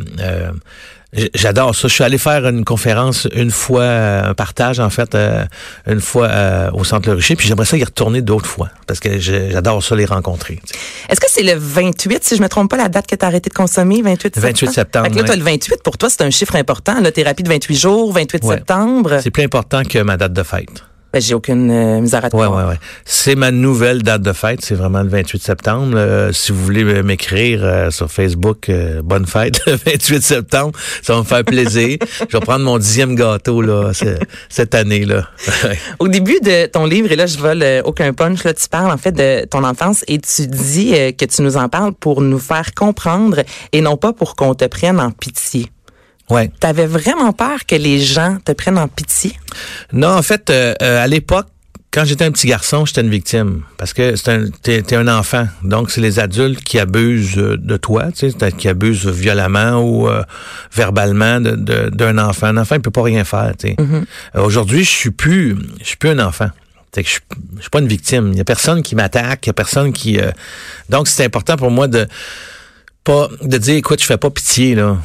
euh, 1.18 1.28
j'adore 1.34 1.74
ça. 1.74 1.88
Je 1.88 1.94
suis 1.94 2.04
allé 2.04 2.18
faire 2.18 2.46
une 2.48 2.64
conférence 2.64 3.28
une 3.34 3.50
fois, 3.50 3.82
euh, 3.82 4.30
un 4.30 4.34
partage, 4.34 4.80
en 4.80 4.90
fait, 4.90 5.14
euh, 5.14 5.44
une 5.86 6.00
fois 6.00 6.30
au 6.72 6.84
Centre 6.84 7.08
Le 7.08 7.16
Rucher, 7.16 7.36
puis 7.36 7.46
j'aimerais 7.48 7.66
ça 7.66 7.76
y 7.76 7.84
retourner 7.84 8.22
d'autres 8.22 8.46
fois, 8.46 8.70
parce 8.86 9.00
que 9.00 9.18
j'adore 9.18 9.82
ça 9.82 9.94
les 9.94 10.06
rencontrer. 10.06 10.60
Est-ce 11.08 11.20
que 11.20 11.26
c'est 11.28 11.42
le 11.42 11.54
28, 11.56 12.24
si 12.24 12.36
je 12.36 12.42
me 12.42 12.48
trompe 12.48 12.70
pas, 12.70 12.76
la 12.76 12.88
date 12.88 13.06
que 13.06 13.14
tu 13.16 13.24
as 13.24 13.28
arrêté 13.28 13.48
de 13.50 13.54
consommer, 13.54 14.02
28 14.02 14.34
septembre? 14.34 14.46
28 14.46 14.70
septembre, 14.72 15.06
Fait 15.06 15.12
que 15.12 15.18
là, 15.18 15.24
tu 15.24 15.30
as 15.32 15.36
le 15.36 15.42
28, 15.42 15.82
pour 15.82 15.98
toi, 15.98 16.08
c'est 16.10 16.22
un 16.22 16.30
chiffre 16.30 16.56
important. 16.56 17.00
La 17.00 17.12
thérapie 17.12 17.42
de 17.42 17.48
28 17.48 17.74
jours, 17.76 18.12
28 18.12 18.44
Ouais. 18.44 18.56
septembre. 18.56 19.18
C'est 19.22 19.30
plus 19.30 19.42
important 19.44 19.82
que 19.84 19.98
ma 19.98 20.16
date 20.16 20.32
de 20.32 20.42
fête. 20.42 20.84
Ben, 21.12 21.20
j'ai 21.20 21.34
aucune 21.34 21.70
euh, 21.70 22.00
misère 22.00 22.24
à 22.24 22.30
te 22.30 22.36
Ouais, 22.36 22.46
ouais, 22.46 22.64
ouais. 22.64 22.78
C'est 23.04 23.34
ma 23.34 23.50
nouvelle 23.50 24.02
date 24.02 24.22
de 24.22 24.32
fête. 24.32 24.60
C'est 24.64 24.74
vraiment 24.74 25.02
le 25.02 25.08
28 25.08 25.42
septembre. 25.42 25.92
Euh, 25.96 26.32
si 26.32 26.52
vous 26.52 26.62
voulez 26.64 26.80
m- 26.80 27.02
m'écrire 27.02 27.60
euh, 27.64 27.90
sur 27.90 28.10
Facebook, 28.10 28.68
euh, 28.68 29.02
bonne 29.02 29.26
fête, 29.26 29.60
le 29.66 29.74
28 29.74 30.22
septembre. 30.22 30.72
Ça 31.02 31.12
va 31.14 31.18
me 31.20 31.24
faire 31.24 31.44
plaisir. 31.44 31.98
Je 32.30 32.36
vais 32.36 32.40
prendre 32.40 32.64
mon 32.64 32.78
dixième 32.78 33.14
gâteau, 33.14 33.60
là, 33.60 33.92
ce- 33.92 34.18
cette 34.48 34.74
année, 34.74 35.04
là. 35.04 35.28
Au 35.98 36.08
début 36.08 36.38
de 36.42 36.66
ton 36.66 36.86
livre, 36.86 37.12
et 37.12 37.16
là, 37.16 37.26
je 37.26 37.36
vole 37.38 37.62
euh, 37.62 37.82
aucun 37.84 38.12
punch, 38.12 38.44
là, 38.44 38.54
tu 38.54 38.68
parles 38.68 38.90
en 38.90 38.96
fait 38.98 39.12
de 39.12 39.44
ton 39.46 39.64
enfance 39.64 40.04
et 40.08 40.18
tu 40.18 40.46
dis 40.46 40.92
euh, 40.94 41.12
que 41.12 41.24
tu 41.24 41.42
nous 41.42 41.56
en 41.56 41.68
parles 41.68 41.92
pour 41.92 42.22
nous 42.22 42.38
faire 42.38 42.72
comprendre 42.74 43.42
et 43.72 43.80
non 43.80 43.96
pas 43.96 44.12
pour 44.12 44.34
qu'on 44.36 44.54
te 44.54 44.64
prenne 44.66 45.00
en 45.00 45.10
pitié. 45.10 45.66
Ouais. 46.32 46.50
T'avais 46.60 46.86
vraiment 46.86 47.32
peur 47.32 47.66
que 47.66 47.74
les 47.76 48.00
gens 48.00 48.38
te 48.44 48.52
prennent 48.52 48.78
en 48.78 48.88
pitié? 48.88 49.32
Non, 49.92 50.08
en 50.16 50.22
fait, 50.22 50.50
euh, 50.50 50.74
euh, 50.82 51.02
à 51.04 51.06
l'époque, 51.06 51.46
quand 51.94 52.06
j'étais 52.06 52.24
un 52.24 52.30
petit 52.32 52.46
garçon, 52.46 52.86
j'étais 52.86 53.02
une 53.02 53.10
victime. 53.10 53.64
Parce 53.76 53.92
que 53.92 54.16
c'est 54.16 54.30
un, 54.30 54.46
t'es, 54.62 54.80
t'es 54.80 54.96
un 54.96 55.08
enfant. 55.08 55.46
Donc, 55.62 55.90
c'est 55.90 56.00
les 56.00 56.18
adultes 56.18 56.64
qui 56.64 56.78
abusent 56.78 57.36
euh, 57.36 57.58
de 57.58 57.76
toi, 57.76 58.10
tu 58.12 58.30
sais, 58.30 58.52
qui 58.52 58.66
abusent 58.68 59.06
violemment 59.06 59.76
ou 59.82 60.08
euh, 60.08 60.22
verbalement 60.72 61.38
de- 61.38 61.50
de- 61.54 61.90
d'un 61.90 62.16
enfant. 62.16 62.46
Un 62.46 62.56
enfant, 62.56 62.76
il 62.76 62.80
peut 62.80 62.90
pas 62.90 63.02
rien 63.02 63.24
faire. 63.24 63.52
Euh, 63.68 63.84
Aujourd'hui, 64.34 64.84
je 64.84 64.90
suis 64.90 65.10
plus, 65.10 65.54
je 65.80 65.84
suis 65.86 65.96
plus 65.98 66.08
un 66.10 66.18
enfant. 66.20 66.48
Que 66.94 67.02
je, 67.02 67.08
suis- 67.08 67.20
je 67.56 67.60
suis 67.60 67.70
pas 67.70 67.80
une 67.80 67.88
victime. 67.88 68.30
Il 68.32 68.38
y 68.38 68.40
a 68.40 68.44
personne 68.44 68.82
qui 68.82 68.94
m'attaque, 68.94 69.44
il 69.46 69.48
y 69.48 69.50
a 69.50 69.54
personne 69.54 69.92
qui... 69.92 70.18
euh, 70.18 70.30
Donc, 70.88 71.08
c'est 71.08 71.24
important 71.26 71.56
pour 71.56 71.70
moi 71.70 71.88
de 71.88 72.06
pas 73.04 73.28
de 73.42 73.58
dire, 73.58 73.74
écoute, 73.76 74.00
je 74.00 74.06
fais 74.06 74.16
pas 74.16 74.30
pitié, 74.30 74.74
là. 74.76 74.96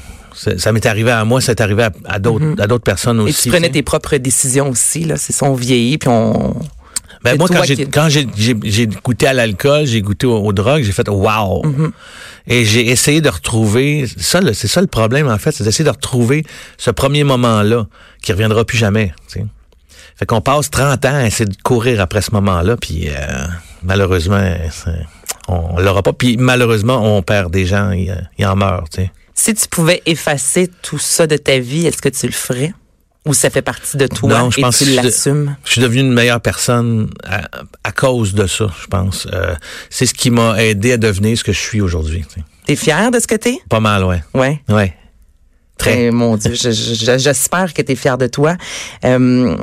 Ça, 0.57 0.71
m'est 0.71 0.85
arrivé 0.85 1.11
à 1.11 1.25
moi, 1.25 1.41
ça 1.41 1.51
est 1.53 1.61
arrivé 1.61 1.83
à, 1.83 1.91
à 2.05 2.19
d'autres 2.19 2.61
à 2.61 2.67
d'autres 2.67 2.83
personnes 2.83 3.19
Et 3.21 3.23
aussi. 3.23 3.43
tu 3.43 3.49
prenais 3.49 3.67
tu 3.67 3.73
sais. 3.73 3.79
tes 3.79 3.83
propres 3.83 4.17
décisions 4.17 4.69
aussi, 4.69 5.03
là. 5.03 5.17
C'est 5.17 5.33
son 5.33 5.53
vieilli, 5.53 5.97
puis 5.97 6.09
on. 6.09 6.55
Ben 7.23 7.35
moi, 7.37 7.47
quand 7.49 7.63
j'ai 7.63 7.75
qui- 7.75 7.89
quand 7.89 8.09
j'ai 8.09 8.27
j'ai 8.35 8.55
j'ai 8.63 8.85
goûté 8.85 9.25
à 9.27 9.33
l'alcool, 9.33 9.85
j'ai 9.85 10.01
goûté 10.01 10.27
aux, 10.27 10.37
aux 10.37 10.53
drogues, 10.53 10.83
j'ai 10.83 10.91
fait 10.91 11.09
wow. 11.09 11.63
Mm-hmm. 11.63 11.91
Et 12.47 12.63
j'ai 12.63 12.87
essayé 12.87 13.21
de 13.21 13.29
retrouver 13.29 14.05
ça, 14.17 14.39
c'est 14.53 14.67
ça 14.67 14.81
le 14.81 14.87
problème 14.87 15.27
en 15.27 15.37
fait, 15.39 15.51
c'est 15.51 15.63
d'essayer 15.63 15.83
de 15.83 15.89
retrouver 15.89 16.45
ce 16.77 16.91
premier 16.91 17.23
moment-là 17.23 17.87
qui 18.21 18.31
reviendra 18.31 18.63
plus 18.63 18.77
jamais. 18.77 19.13
tu 19.27 19.39
sais. 19.39 19.45
Fait 20.15 20.25
qu'on 20.25 20.41
passe 20.41 20.69
30 20.71 21.05
ans 21.05 21.15
à 21.15 21.25
essayer 21.25 21.45
de 21.45 21.55
courir 21.63 22.01
après 22.01 22.21
ce 22.21 22.31
moment-là, 22.31 22.75
puis 22.77 23.07
euh, 23.09 23.13
malheureusement, 23.83 24.41
on, 25.47 25.79
l'aura 25.79 26.01
pas. 26.01 26.13
Puis 26.13 26.37
malheureusement, 26.37 27.17
on 27.17 27.21
perd 27.21 27.51
des 27.51 27.65
gens, 27.65 27.91
ils 27.91 28.45
en 28.45 28.55
meurent. 28.55 28.89
Tu 28.89 29.01
sais. 29.01 29.11
Si 29.39 29.53
tu 29.53 29.67
pouvais 29.67 30.01
effacer 30.07 30.67
tout 30.81 30.97
ça 30.97 31.27
de 31.27 31.37
ta 31.37 31.59
vie, 31.59 31.85
est-ce 31.85 32.01
que 32.01 32.09
tu 32.09 32.25
le 32.25 32.31
ferais? 32.33 32.73
Ou 33.27 33.33
ça 33.33 33.49
fait 33.49 33.61
partie 33.61 33.97
de 33.97 34.07
toi 34.07 34.29
Non, 34.29 34.49
je 34.49 34.59
et 34.59 34.61
pense 34.63 34.79
tu 34.79 34.85
l'assumes? 34.95 35.55
Je 35.63 35.73
suis 35.73 35.81
devenu 35.81 35.99
une 35.99 36.13
meilleure 36.13 36.41
personne 36.41 37.09
à, 37.23 37.41
à 37.83 37.91
cause 37.91 38.33
de 38.33 38.47
ça, 38.47 38.71
je 38.81 38.87
pense. 38.87 39.27
Euh, 39.31 39.53
c'est 39.89 40.05
ce 40.07 40.13
qui 40.13 40.31
m'a 40.31 40.63
aidé 40.63 40.93
à 40.93 40.97
devenir 40.97 41.37
ce 41.37 41.43
que 41.43 41.51
je 41.51 41.59
suis 41.59 41.81
aujourd'hui. 41.81 42.25
tu 42.27 42.39
sais. 42.39 42.45
T'es 42.65 42.75
fier 42.75 43.11
de 43.11 43.19
ce 43.19 43.27
que 43.27 43.35
t'es? 43.35 43.59
Pas 43.69 43.79
mal, 43.79 44.03
ouais. 44.05 44.23
Ouais. 44.33 44.61
Ouais. 44.69 44.95
Très. 45.77 46.05
Eh, 46.05 46.11
mon 46.11 46.35
Dieu, 46.37 46.53
je- 46.55 46.71
je- 46.71 47.17
j'espère 47.19 47.73
que 47.73 47.81
tu 47.83 47.91
es 47.91 47.95
fier 47.95 48.17
de 48.17 48.25
toi. 48.27 48.55
Euh, 49.05 49.55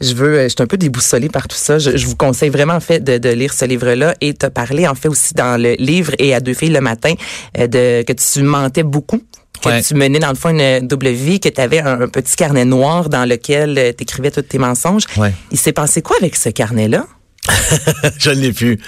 je 0.00 0.14
veux, 0.14 0.42
je 0.44 0.48
suis 0.48 0.56
un 0.60 0.66
peu 0.66 0.76
déboussolée 0.76 1.28
par 1.28 1.48
tout 1.48 1.56
ça. 1.56 1.78
Je, 1.78 1.96
je 1.96 2.06
vous 2.06 2.16
conseille 2.16 2.50
vraiment 2.50 2.74
en 2.74 2.80
fait 2.80 3.00
de, 3.02 3.18
de 3.18 3.28
lire 3.30 3.52
ce 3.52 3.64
livre-là 3.64 4.14
et 4.20 4.34
te 4.34 4.46
parler 4.46 4.86
en 4.86 4.94
fait 4.94 5.08
aussi 5.08 5.34
dans 5.34 5.60
le 5.60 5.74
livre 5.78 6.12
et 6.18 6.34
à 6.34 6.40
deux 6.40 6.54
filles 6.54 6.70
le 6.70 6.80
matin 6.80 7.14
euh, 7.58 7.66
de 7.66 8.02
que 8.02 8.12
tu 8.12 8.42
mentais 8.42 8.82
beaucoup. 8.82 9.22
Que 9.62 9.70
Ouais. 9.70 9.82
tu 9.82 9.94
menais 9.94 10.18
dans 10.18 10.28
le 10.28 10.34
fond 10.34 10.50
une 10.50 10.86
double 10.86 11.08
vie, 11.08 11.40
que 11.40 11.48
tu 11.48 11.60
avais 11.62 11.80
un, 11.80 12.02
un 12.02 12.08
petit 12.08 12.36
carnet 12.36 12.66
noir 12.66 13.08
dans 13.08 13.24
lequel 13.26 13.94
tu 13.96 14.02
écrivais 14.02 14.30
tous 14.30 14.42
tes 14.42 14.58
mensonges. 14.58 15.04
Ouais. 15.16 15.32
Il 15.50 15.58
s'est 15.58 15.72
passé 15.72 16.02
quoi 16.02 16.16
avec 16.20 16.36
ce 16.36 16.50
carnet-là? 16.50 17.06
je 18.18 18.30
l'ai 18.30 18.52
plus. 18.52 18.78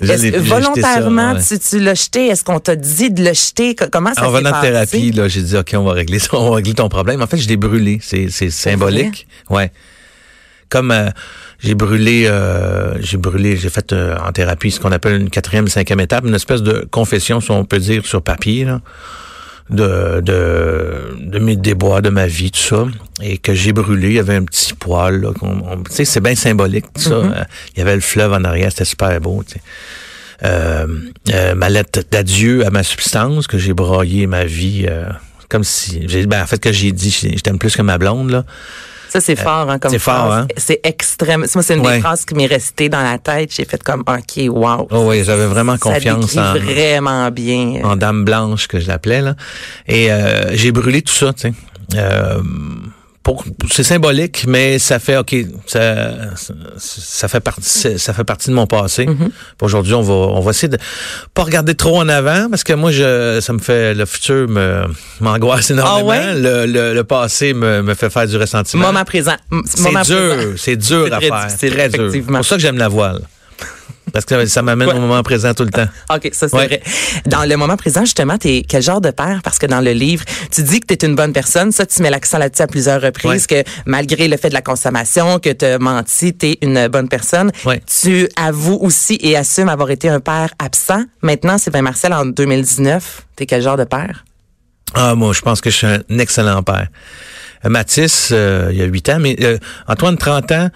Je 0.00 0.12
l'ai 0.12 0.32
plus, 0.32 0.40
volontairement, 0.40 1.38
ça, 1.40 1.54
ouais. 1.54 1.58
tu, 1.60 1.68
tu 1.70 1.80
l'as 1.80 1.94
jeté? 1.94 2.28
Est-ce 2.28 2.44
qu'on 2.44 2.60
t'a 2.60 2.76
dit 2.76 3.10
de 3.10 3.22
le 3.24 3.34
jeter? 3.34 3.74
Co- 3.74 3.86
Comment 3.90 4.14
ça 4.14 4.22
En 4.26 4.30
s'est 4.32 4.38
venant 4.38 4.50
de 4.50 4.54
passé? 4.54 4.66
thérapie, 4.68 5.10
là, 5.12 5.28
j'ai 5.28 5.42
dit, 5.42 5.56
OK, 5.56 5.70
on 5.74 5.82
va 5.84 5.92
régler 5.92 6.18
ça, 6.18 6.28
on 6.32 6.48
va 6.50 6.56
régler 6.56 6.74
ton 6.74 6.88
problème. 6.88 7.20
En 7.22 7.26
fait, 7.26 7.36
je 7.38 7.48
l'ai 7.48 7.56
brûlé. 7.56 7.98
C'est, 8.02 8.28
c'est 8.30 8.50
symbolique. 8.50 9.26
Ouais. 9.50 9.70
Comme 10.68 10.90
euh, 10.90 11.10
j'ai 11.60 11.74
brûlé, 11.74 12.26
euh, 12.26 13.00
j'ai 13.00 13.16
brûlé, 13.16 13.56
j'ai 13.56 13.70
fait 13.70 13.92
euh, 13.92 14.16
en 14.18 14.32
thérapie 14.32 14.70
ce 14.70 14.80
qu'on 14.80 14.92
appelle 14.92 15.20
une 15.20 15.30
quatrième, 15.30 15.68
cinquième 15.68 16.00
étape, 16.00 16.24
une 16.26 16.34
espèce 16.34 16.62
de 16.62 16.86
confession, 16.90 17.40
si 17.40 17.50
on 17.50 17.64
peut 17.64 17.78
dire, 17.78 18.04
sur 18.04 18.22
papier, 18.22 18.64
là, 18.64 18.80
de, 19.70 20.20
de, 20.20 21.16
de 21.20 21.38
mes 21.38 21.56
débois, 21.56 22.00
de 22.00 22.10
ma 22.10 22.26
vie, 22.26 22.50
tout 22.50 22.60
ça, 22.60 22.86
et 23.22 23.38
que 23.38 23.54
j'ai 23.54 23.72
brûlé. 23.72 24.08
Il 24.08 24.14
y 24.14 24.18
avait 24.18 24.36
un 24.36 24.44
petit 24.44 24.74
poil, 24.74 25.26
tu 25.40 25.94
sais, 25.94 26.04
c'est 26.04 26.20
bien 26.20 26.34
symbolique, 26.34 26.86
tout 26.94 27.02
ça. 27.02 27.14
Euh, 27.14 27.44
Il 27.74 27.78
y 27.78 27.82
avait 27.82 27.94
le 27.94 28.00
fleuve 28.00 28.32
en 28.32 28.44
arrière, 28.44 28.70
c'était 28.70 28.84
super 28.84 29.20
beau, 29.20 29.42
tu 29.46 29.54
sais. 29.54 29.60
Euh, 30.44 30.86
euh, 31.32 31.54
ma 31.54 31.70
lettre 31.70 32.00
d'adieu 32.10 32.66
à 32.66 32.70
ma 32.70 32.82
substance, 32.82 33.46
que 33.46 33.56
j'ai 33.56 33.72
braillé 33.72 34.26
ma 34.26 34.44
vie, 34.44 34.84
euh, 34.88 35.08
comme 35.48 35.64
si, 35.64 36.02
j'ai, 36.08 36.26
ben, 36.26 36.42
en 36.42 36.46
fait, 36.46 36.58
que 36.58 36.72
j'ai 36.72 36.92
dit, 36.92 37.10
je 37.10 37.40
t'aime 37.40 37.58
plus 37.58 37.74
que 37.74 37.82
ma 37.82 37.96
blonde, 37.98 38.30
là. 38.30 38.44
Ça, 39.08 39.20
c'est 39.20 39.36
fort, 39.36 39.70
hein, 39.70 39.78
comme 39.78 39.90
Euh, 39.90 39.94
c'est 39.94 39.98
fort, 39.98 40.32
hein? 40.32 40.46
C'est 40.56 40.80
extrême. 40.84 41.46
Moi, 41.54 41.62
c'est 41.62 41.74
une 41.74 41.86
Ouais. 41.86 41.96
des 41.96 42.00
phrases 42.00 42.24
qui 42.24 42.34
m'est 42.34 42.46
restée 42.46 42.88
dans 42.88 43.02
la 43.02 43.18
tête. 43.18 43.50
J'ai 43.54 43.64
fait 43.64 43.82
comme, 43.82 44.00
OK, 44.06 44.42
wow. 44.48 44.88
Oh 44.90 45.06
oui, 45.08 45.22
j'avais 45.24 45.46
vraiment 45.46 45.78
confiance 45.78 46.32
Ça 46.32 46.52
en, 46.52 46.58
vraiment 46.58 47.30
bien. 47.30 47.80
en 47.84 47.96
dame 47.96 48.24
blanche 48.24 48.66
que 48.68 48.80
je 48.80 48.88
l'appelais 48.88 49.22
là. 49.22 49.34
Et 49.86 50.10
euh, 50.12 50.54
j'ai 50.56 50.72
brûlé 50.72 51.02
tout 51.02 51.12
ça, 51.14 51.32
tu 51.32 51.42
sais. 51.42 51.52
Euh, 51.94 52.40
pour- 53.34 53.44
c'est 53.72 53.82
symbolique, 53.82 54.44
mais 54.46 54.78
ça 54.78 55.00
fait 55.00 55.16
ok, 55.16 55.34
ça, 55.66 56.06
ça, 56.78 57.26
fait 57.26 57.40
partie, 57.40 57.98
ça 57.98 58.12
fait 58.12 58.22
partie 58.22 58.50
de 58.50 58.54
mon 58.54 58.68
passé. 58.68 59.06
Mm-hmm. 59.06 59.30
Aujourd'hui, 59.62 59.94
on 59.94 60.02
va, 60.02 60.12
on 60.14 60.40
va 60.40 60.50
essayer 60.52 60.68
de 60.68 60.78
pas 61.34 61.42
regarder 61.42 61.74
trop 61.74 61.98
en 61.98 62.08
avant 62.08 62.48
parce 62.48 62.62
que 62.62 62.72
moi, 62.72 62.92
je, 62.92 63.40
ça 63.40 63.52
me 63.52 63.58
fait 63.58 63.94
le 63.94 64.06
futur 64.06 64.48
me 64.48 64.84
m'angoisse 65.20 65.70
énormément. 65.70 65.98
Ah 66.00 66.04
ouais? 66.04 66.34
le, 66.34 66.66
le, 66.66 66.94
le 66.94 67.04
passé 67.04 67.52
me, 67.52 67.82
me 67.82 67.94
fait 67.94 68.10
faire 68.10 68.28
du 68.28 68.36
ressentiment. 68.36 68.86
Moment 68.86 69.04
présent. 69.04 69.34
C'est 69.64 69.90
dur, 70.04 70.34
c'est 70.56 70.76
dur 70.76 71.06
C'est 71.08 71.12
à 71.14 71.20
faire, 71.20 71.46
difficile, 71.46 71.70
très 71.72 71.88
dur. 71.88 72.08
C'est 72.12 72.20
pour 72.20 72.44
ça 72.44 72.54
que 72.56 72.62
j'aime 72.62 72.78
la 72.78 72.88
voile. 72.88 73.22
Parce 74.12 74.24
que 74.24 74.46
ça 74.46 74.62
m'amène 74.62 74.88
au 74.90 75.00
moment 75.00 75.22
présent 75.22 75.52
tout 75.52 75.64
le 75.64 75.70
temps. 75.70 75.88
OK, 76.14 76.30
ça 76.32 76.48
c'est 76.48 76.56
Ouais. 76.56 76.66
vrai. 76.66 76.82
Dans 77.26 77.44
le 77.44 77.56
moment 77.56 77.76
présent, 77.76 78.00
justement, 78.04 78.38
t'es 78.38 78.62
quel 78.66 78.82
genre 78.82 79.00
de 79.00 79.10
père? 79.10 79.40
Parce 79.42 79.58
que 79.58 79.66
dans 79.66 79.80
le 79.80 79.90
livre, 79.92 80.24
tu 80.50 80.62
dis 80.62 80.80
que 80.80 80.86
t'es 80.94 81.06
une 81.06 81.14
bonne 81.16 81.32
personne. 81.32 81.72
Ça, 81.72 81.84
tu 81.86 82.00
mets 82.02 82.10
l'accent 82.10 82.38
là-dessus 82.38 82.62
à 82.62 82.66
plusieurs 82.68 83.02
reprises, 83.02 83.46
que 83.46 83.62
malgré 83.84 84.28
le 84.28 84.36
fait 84.36 84.48
de 84.48 84.54
la 84.54 84.62
consommation, 84.62 85.38
que 85.40 85.50
t'as 85.50 85.78
menti, 85.78 86.32
t'es 86.34 86.58
une 86.62 86.88
bonne 86.88 87.08
personne. 87.08 87.50
Ouais. 87.64 87.82
Tu 88.00 88.28
avoues 88.36 88.78
aussi 88.80 89.18
et 89.20 89.36
assumes 89.36 89.68
avoir 89.68 89.90
été 89.90 90.08
un 90.08 90.20
père 90.20 90.50
absent. 90.58 91.02
Maintenant, 91.22 91.58
Sylvain 91.58 91.82
Marcel, 91.82 92.12
en 92.12 92.26
2019, 92.26 93.22
t'es 93.34 93.46
quel 93.46 93.60
genre 93.62 93.76
de 93.76 93.84
père? 93.84 94.24
Ah, 94.94 95.14
moi, 95.16 95.32
je 95.32 95.40
pense 95.40 95.60
que 95.60 95.68
je 95.68 95.76
suis 95.76 95.86
un 95.86 96.00
excellent 96.18 96.62
père. 96.62 96.86
Euh, 97.64 97.68
Mathis, 97.68 98.28
euh, 98.32 98.68
il 98.70 98.78
y 98.78 98.82
a 98.82 98.86
8 98.86 99.08
ans, 99.10 99.18
mais 99.18 99.36
euh, 99.42 99.58
Antoine, 99.88 100.16
30 100.16 100.52
ans, 100.52 100.68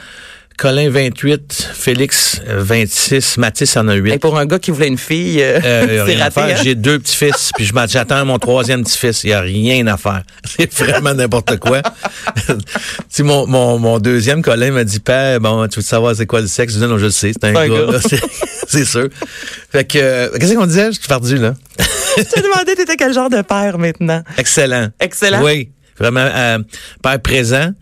Colin, 0.61 0.91
28, 0.91 1.71
Félix, 1.73 2.43
euh, 2.47 2.63
26, 2.63 3.39
Mathis 3.39 3.79
en 3.79 3.89
a 3.89 3.95
8. 3.95 4.13
Et 4.13 4.19
pour 4.19 4.39
un 4.39 4.45
gars 4.45 4.59
qui 4.59 4.71
voulait 4.71 4.89
une 4.89 4.99
fille, 4.99 5.43
euh, 5.43 5.59
Euh, 5.65 6.05
rien 6.07 6.21
à 6.21 6.25
raté. 6.25 6.35
faire. 6.43 6.59
hein? 6.59 6.61
J'ai 6.63 6.75
deux 6.75 6.99
petits-fils, 6.99 7.51
puis 7.57 7.71
j'attends 7.89 8.27
mon 8.27 8.39
troisième 8.39 8.85
petit-fils. 8.85 9.25
Il 9.25 9.29
n'y 9.29 9.33
a 9.33 9.41
rien 9.41 9.87
à 9.87 9.97
faire. 9.97 10.23
C'est 10.45 10.71
vraiment 10.85 11.15
n'importe 11.15 11.57
quoi. 11.59 11.81
si 13.09 13.23
mon, 13.23 13.47
mon, 13.47 13.79
mon 13.79 13.99
deuxième 14.01 14.43
Colin 14.43 14.73
m'a 14.73 14.85
dit, 14.85 15.01
Père, 15.01 15.41
bon, 15.41 15.67
tu 15.67 15.77
veux 15.81 15.83
savoir 15.83 16.15
c'est 16.15 16.27
quoi 16.27 16.43
le 16.43 16.47
sexe? 16.47 16.75
Je 16.75 16.79
dis, 16.81 16.85
non, 16.85 16.99
je 16.99 17.07
le 17.07 17.11
sais, 17.11 17.33
c'est 17.33 17.45
un, 17.49 17.53
gars. 17.55 17.99
C'est 18.69 18.85
sûr. 18.85 19.09
Fait 19.73 19.85
que, 19.87 19.99
euh, 19.99 20.29
qu'est-ce 20.39 20.53
qu'on 20.53 20.67
disait? 20.67 20.93
Je 20.93 20.99
suis 20.99 21.09
perdu, 21.09 21.39
là. 21.39 21.55
Je 22.19 22.23
te 22.23 22.39
demandais, 22.39 22.75
t'étais 22.77 22.97
quel 22.97 23.15
genre 23.15 23.31
de 23.31 23.41
père 23.41 23.79
maintenant? 23.79 24.23
Excellent. 24.37 24.89
Excellent. 25.01 25.43
Oui, 25.43 25.71
vraiment 26.01 26.29
euh, 26.35 26.59
père 27.03 27.21
présent, 27.21 27.73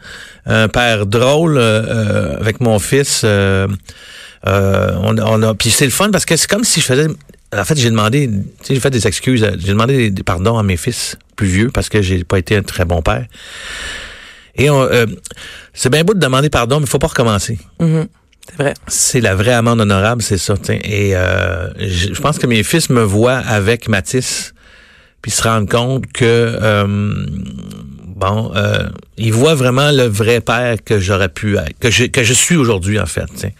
un 0.46 0.68
père 0.68 1.06
drôle 1.06 1.56
euh, 1.56 1.82
euh, 1.86 2.36
avec 2.40 2.60
mon 2.60 2.78
fils. 2.78 3.22
euh, 3.24 3.66
euh, 4.46 4.92
on, 5.02 5.16
on 5.18 5.42
a, 5.42 5.54
puis 5.54 5.70
c'est 5.70 5.84
le 5.84 5.90
fun 5.90 6.10
parce 6.10 6.24
que 6.24 6.36
c'est 6.36 6.48
comme 6.48 6.64
si 6.64 6.80
je 6.80 6.86
faisais. 6.86 7.06
En 7.56 7.64
fait, 7.64 7.76
j'ai 7.78 7.90
demandé, 7.90 8.28
tu 8.28 8.66
sais, 8.66 8.74
j'ai 8.74 8.80
fait 8.80 8.90
des 8.90 9.06
excuses, 9.06 9.40
j'ai 9.58 9.68
demandé 9.72 10.10
des, 10.10 10.22
pardons 10.22 10.58
à 10.58 10.62
mes 10.62 10.76
fils 10.76 11.16
plus 11.34 11.46
vieux 11.46 11.70
parce 11.72 11.88
que 11.88 12.02
j'ai 12.02 12.22
pas 12.22 12.38
été 12.38 12.56
un 12.56 12.62
très 12.62 12.84
bon 12.84 13.00
père. 13.00 13.24
Et 14.54 14.68
on, 14.70 14.82
euh, 14.82 15.06
c'est 15.72 15.88
bien 15.90 16.04
beau 16.04 16.12
de 16.14 16.18
demander 16.20 16.50
pardon, 16.50 16.78
mais 16.78 16.84
il 16.86 16.88
faut 16.90 16.98
pas 16.98 17.06
recommencer. 17.06 17.58
C'est 17.80 18.56
vrai. 18.62 18.74
C'est 18.86 19.20
la 19.20 19.34
vraie 19.34 19.52
amende 19.52 19.80
honorable, 19.80 20.20
c'est 20.22 20.38
ça. 20.38 20.56
t'sais. 20.56 20.80
Et 20.84 21.16
euh, 21.16 21.68
je 21.78 22.12
je 22.14 22.20
pense 22.20 22.38
que 22.38 22.46
mes 22.46 22.62
fils 22.62 22.90
me 22.90 23.02
voient 23.02 23.38
avec 23.38 23.88
Matisse, 23.88 24.52
puis 25.22 25.30
se 25.30 25.42
rendent 25.42 25.68
compte 25.70 26.06
que 26.12 26.24
euh, 26.24 27.26
bon, 28.18 28.52
euh, 28.54 28.88
ils 29.16 29.32
voient 29.32 29.54
vraiment 29.54 29.90
le 29.90 30.04
vrai 30.04 30.40
père 30.40 30.76
que 30.84 30.98
j'aurais 31.00 31.28
pu 31.28 31.56
être, 31.56 31.78
que 31.80 31.90
je 31.90 32.04
que 32.04 32.22
je 32.22 32.32
suis 32.34 32.56
aujourd'hui 32.56 32.98
en 33.00 33.06
fait. 33.06 33.26
t'sais. 33.34 33.54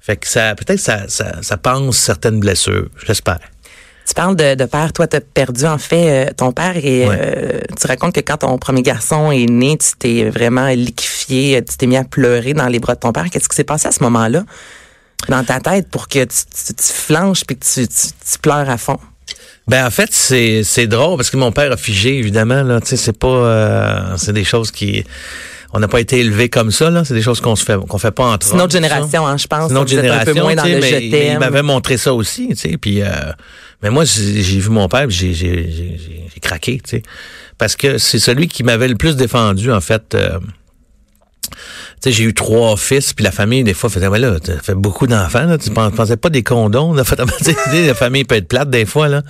Fait 0.00 0.16
que 0.16 0.26
ça, 0.26 0.54
peut-être 0.54 0.80
ça, 0.80 1.06
ça, 1.08 1.42
ça 1.42 1.56
pense 1.58 1.96
certaines 1.98 2.40
blessures, 2.40 2.88
j'espère. 3.06 3.40
Tu 4.06 4.14
parles 4.14 4.36
de, 4.36 4.54
de 4.54 4.64
père. 4.64 4.90
Toi, 4.94 5.06
t'as 5.06 5.20
perdu 5.20 5.66
en 5.66 5.76
fait 5.76 6.28
euh, 6.28 6.32
ton 6.34 6.50
père 6.50 6.78
et 6.78 7.06
Ouais. 7.06 7.18
euh, 7.20 7.60
tu 7.78 7.86
racontes 7.86 8.14
que 8.14 8.20
quand 8.20 8.38
ton 8.38 8.56
premier 8.56 8.80
garçon 8.80 9.30
est 9.30 9.44
né, 9.44 9.76
tu 9.76 9.88
t'es 9.98 10.30
vraiment 10.30 10.68
liquéfié, 10.68 11.62
tu 11.62 11.76
t'es 11.76 11.86
mis 11.86 11.98
à 11.98 12.04
pleurer 12.04 12.54
dans 12.54 12.68
les 12.68 12.78
bras 12.78 12.94
de 12.94 13.00
ton 13.00 13.12
père. 13.12 13.26
Qu'est-ce 13.30 13.50
qui 13.50 13.54
s'est 13.56 13.64
passé 13.64 13.86
à 13.88 13.92
ce 13.92 14.02
moment-là 14.04 14.44
dans 15.28 15.44
ta 15.44 15.60
tête 15.60 15.90
pour 15.90 16.08
que 16.08 16.20
tu, 16.24 16.36
tu, 16.66 16.72
tu 16.74 16.92
flanches 16.92 17.44
puis 17.44 17.58
que 17.58 17.64
tu, 17.66 17.86
tu 17.86 18.38
pleures 18.40 18.70
à 18.70 18.78
fond? 18.78 18.98
Ben 19.68 19.86
en 19.86 19.90
fait 19.90 20.08
c'est 20.12 20.62
c'est 20.64 20.86
drôle 20.86 21.16
parce 21.16 21.30
que 21.30 21.36
mon 21.36 21.52
père 21.52 21.70
a 21.72 21.76
figé 21.76 22.16
évidemment 22.18 22.62
là, 22.62 22.80
tu 22.80 22.88
sais 22.88 22.96
c'est 22.96 23.18
pas 23.18 23.28
euh, 23.28 24.16
c'est 24.16 24.32
des 24.32 24.44
choses 24.44 24.70
qui 24.70 25.04
on 25.74 25.80
n'a 25.80 25.88
pas 25.88 26.00
été 26.00 26.18
élevé 26.20 26.48
comme 26.48 26.70
ça 26.70 26.88
là, 26.90 27.04
c'est 27.04 27.12
des 27.12 27.20
choses 27.22 27.40
qu'on 27.42 27.54
se 27.54 27.64
fait 27.64 27.76
qu'on 27.86 27.98
fait 27.98 28.10
pas 28.10 28.24
entre 28.24 28.46
C'est 28.46 28.56
ça. 28.56 28.68
génération, 28.70 29.26
hein, 29.26 29.36
je 29.36 29.46
pense. 29.46 29.70
Êtes 29.70 29.88
génération, 29.88 30.30
un 30.30 30.34
peu 30.34 30.40
moins 30.40 30.54
dans 30.54 30.62
tu 30.62 30.68
sais, 30.70 30.74
le 30.76 30.80
mais 30.80 30.90
je 31.28 31.32
il- 31.34 31.38
m'avait 31.38 31.62
montré 31.62 31.98
ça 31.98 32.14
aussi, 32.14 32.48
tu 32.48 32.56
sais, 32.56 32.76
puis 32.78 33.02
euh, 33.02 33.08
mais 33.82 33.90
moi 33.90 34.04
j'ai 34.06 34.58
vu 34.58 34.70
mon 34.70 34.88
père, 34.88 35.10
j'ai 35.10 35.34
j'ai 35.34 35.68
j'ai 35.70 36.40
craqué, 36.40 36.80
tu 36.82 36.90
sais, 36.90 37.02
parce 37.58 37.76
que 37.76 37.98
c'est 37.98 38.18
celui 38.18 38.48
qui 38.48 38.62
m'avait 38.62 38.88
le 38.88 38.94
plus 38.96 39.16
défendu 39.16 39.70
en 39.70 39.80
fait. 39.82 40.14
euh, 40.14 40.38
sais, 42.00 42.12
j'ai 42.12 42.24
eu 42.24 42.34
trois 42.34 42.76
fils, 42.76 43.12
puis 43.12 43.24
la 43.24 43.32
famille, 43.32 43.64
des 43.64 43.74
fois, 43.74 43.90
faisait, 43.90 44.08
ouais, 44.08 44.18
là, 44.18 44.38
tu 44.40 44.52
fait 44.62 44.74
beaucoup 44.74 45.06
d'enfants, 45.06 45.44
là, 45.44 45.58
tu 45.58 45.70
pen- 45.70 45.90
pensais 45.90 46.16
pas 46.16 46.30
des 46.30 46.42
condoms, 46.42 46.92
là, 46.94 47.02
la 47.72 47.94
famille 47.94 48.24
peut 48.24 48.36
être 48.36 48.48
plate 48.48 48.70
des 48.70 48.84
fois, 48.86 49.08
là. 49.08 49.22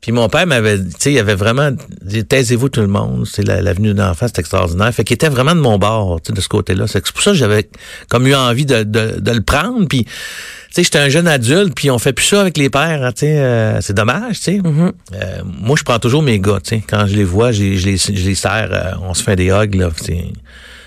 Puis 0.00 0.10
mon 0.10 0.28
père 0.28 0.48
m'avait, 0.48 0.78
tu 0.78 0.90
sais, 0.98 1.12
il 1.12 1.18
avait 1.20 1.36
vraiment 1.36 1.70
dit, 2.02 2.24
taisez-vous 2.24 2.68
tout 2.70 2.80
le 2.80 2.88
monde, 2.88 3.24
c'est 3.24 3.46
la- 3.46 3.62
l'avenue 3.62 3.94
d'enfants, 3.94 4.26
c'est 4.26 4.40
extraordinaire. 4.40 4.92
Fait 4.92 5.04
qu'il 5.04 5.14
était 5.14 5.28
vraiment 5.28 5.54
de 5.54 5.60
mon 5.60 5.78
bord, 5.78 6.20
tu 6.20 6.28
sais, 6.28 6.32
de 6.32 6.40
ce 6.40 6.48
côté-là. 6.48 6.86
C'est 6.88 7.08
pour 7.12 7.22
ça 7.22 7.30
que 7.30 7.36
j'avais 7.36 7.68
comme 8.08 8.26
eu 8.26 8.34
envie 8.34 8.66
de, 8.66 8.82
de, 8.82 9.20
de 9.20 9.30
le 9.30 9.40
prendre, 9.42 9.86
puis... 9.86 10.04
Tu 10.04 10.76
sais, 10.76 10.84
j'étais 10.84 10.98
un 11.00 11.10
jeune 11.10 11.28
adulte, 11.28 11.74
puis 11.76 11.90
on 11.90 11.98
fait 11.98 12.14
plus 12.14 12.24
ça 12.24 12.40
avec 12.40 12.56
les 12.56 12.70
pères, 12.70 13.04
hein, 13.04 13.12
tu 13.12 13.26
sais, 13.26 13.38
euh, 13.38 13.80
c'est 13.82 13.92
dommage, 13.92 14.38
tu 14.38 14.42
sais. 14.44 14.60
Euh, 14.64 15.42
moi, 15.44 15.76
je 15.78 15.82
prends 15.84 15.98
toujours 15.98 16.22
mes 16.22 16.40
gars, 16.40 16.60
tu 16.64 16.76
sais. 16.76 16.82
Quand 16.88 17.06
je 17.06 17.14
les 17.14 17.24
vois, 17.24 17.52
je, 17.52 17.76
je 17.76 17.84
les, 17.86 17.96
je 17.98 18.10
les 18.26 18.34
serre, 18.34 18.70
euh, 18.72 18.92
on 19.06 19.12
se 19.12 19.22
fait 19.22 19.36
des 19.36 19.50
hugs, 19.50 19.74
là. 19.74 19.90
C'est, 20.02 20.24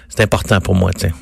c'est 0.09 0.21
important 0.21 0.59
pour 0.61 0.75
moi, 0.75 0.91
sais. 1.01 1.13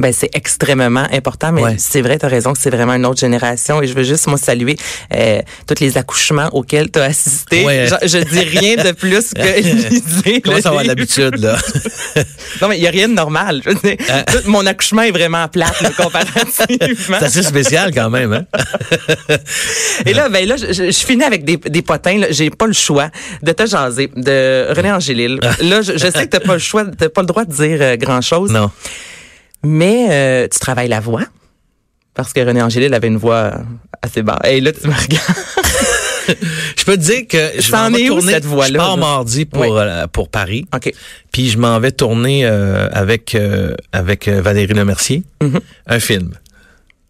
Ben, 0.00 0.12
c'est 0.12 0.30
extrêmement 0.34 1.06
important, 1.12 1.50
mais 1.50 1.62
Ouais. 1.62 1.74
c'est 1.78 2.00
vrai, 2.02 2.18
tu 2.18 2.24
as 2.26 2.28
raison 2.28 2.52
que 2.52 2.58
c'est 2.60 2.70
vraiment 2.70 2.94
une 2.94 3.04
autre 3.04 3.18
génération. 3.18 3.82
Et 3.82 3.86
je 3.88 3.94
veux 3.94 4.04
juste, 4.04 4.28
moi, 4.28 4.38
saluer 4.38 4.76
euh, 5.14 5.40
tous 5.66 5.80
les 5.80 5.98
accouchements 5.98 6.48
auxquels 6.52 6.90
tu 6.90 7.00
as 7.00 7.04
assisté. 7.04 7.64
Ouais. 7.64 7.86
Je, 8.02 8.06
je 8.06 8.18
dis 8.18 8.38
rien 8.58 8.76
de 8.76 8.92
plus 8.92 9.32
que. 9.34 10.40
Comment 10.44 10.60
ça 10.60 10.70
va 10.70 10.84
l'habitude, 10.84 11.36
là? 11.38 11.56
Non, 12.62 12.68
mais 12.68 12.76
il 12.78 12.80
n'y 12.80 12.86
a 12.88 12.90
rien 12.90 13.08
de 13.08 13.14
normal. 13.14 13.60
Je 13.64 13.70
veux 13.70 13.74
dire, 13.76 13.96
Hein? 14.08 14.22
tout 14.26 14.48
mon 14.50 14.64
accouchement 14.66 15.02
est 15.02 15.10
vraiment 15.10 15.46
plate, 15.48 15.80
là, 15.80 15.90
comparativement. 15.96 16.66
c'est 17.20 17.24
assez 17.26 17.42
spécial 17.42 17.92
quand 17.94 18.10
même, 18.10 18.32
hein? 18.32 18.44
Et 20.06 20.14
là, 20.14 20.28
ben 20.28 20.46
là, 20.48 20.56
je, 20.56 20.72
je- 20.72 20.90
je 20.90 21.06
finis 21.06 21.24
avec 21.24 21.44
des, 21.44 21.56
des 21.56 21.82
potins. 21.82 22.20
J'ai 22.30 22.50
pas 22.50 22.66
le 22.66 22.72
choix 22.72 23.10
de 23.42 23.52
te 23.52 23.66
jaser 23.66 24.10
de 24.16 24.72
René 24.74 24.92
Angélil. 24.92 25.38
Là, 25.60 25.82
je, 25.82 25.92
je 25.92 25.98
sais 25.98 26.12
que 26.26 26.30
t'as 26.30 26.40
pas 26.40 26.54
le 26.54 26.58
choix, 26.58 26.84
t'as 26.86 27.08
pas 27.08 27.20
le 27.22 27.26
droit 27.26 27.44
de 27.44 27.52
dire 27.52 27.78
euh, 27.80 27.96
grand 27.96 28.20
chose. 28.20 28.50
Non. 28.50 28.70
Mais 29.64 30.06
euh, 30.10 30.48
tu 30.50 30.58
travailles 30.58 30.88
la 30.88 31.00
voix. 31.00 31.22
Parce 32.14 32.32
que 32.32 32.40
René 32.40 32.60
Angélil 32.62 32.92
avait 32.94 33.06
une 33.08 33.16
voix 33.16 33.52
assez 34.02 34.22
basse. 34.22 34.38
Et 34.48 34.60
là, 34.60 34.72
tu 34.72 34.86
me 34.88 34.92
regardes. 34.94 35.36
Je 36.76 36.84
peux 36.84 36.96
te 36.96 37.02
dire 37.02 37.26
que 37.28 37.60
je 37.60 37.72
m'en 37.72 37.86
en 37.86 37.90
vais 37.90 38.02
est 38.02 38.10
où, 38.10 38.16
tourner, 38.18 38.32
cette 38.32 38.44
voix-là, 38.44 38.72
Je 38.72 38.76
pars 38.76 38.96
là? 38.96 39.00
mardi 39.00 39.44
pour, 39.46 39.62
Oui. 39.62 39.68
euh, 39.72 40.06
pour 40.08 40.28
Paris. 40.28 40.66
OK. 40.74 40.92
Puis 41.32 41.48
je 41.50 41.58
m'en 41.58 41.78
vais 41.80 41.92
tourner 41.92 42.44
euh, 42.44 42.88
avec, 42.92 43.34
euh, 43.34 43.74
avec 43.92 44.28
euh, 44.28 44.42
Valérie 44.42 44.74
Lemercier, 44.74 45.22
Mm-hmm. 45.40 45.60
un 45.86 46.00
film. 46.00 46.30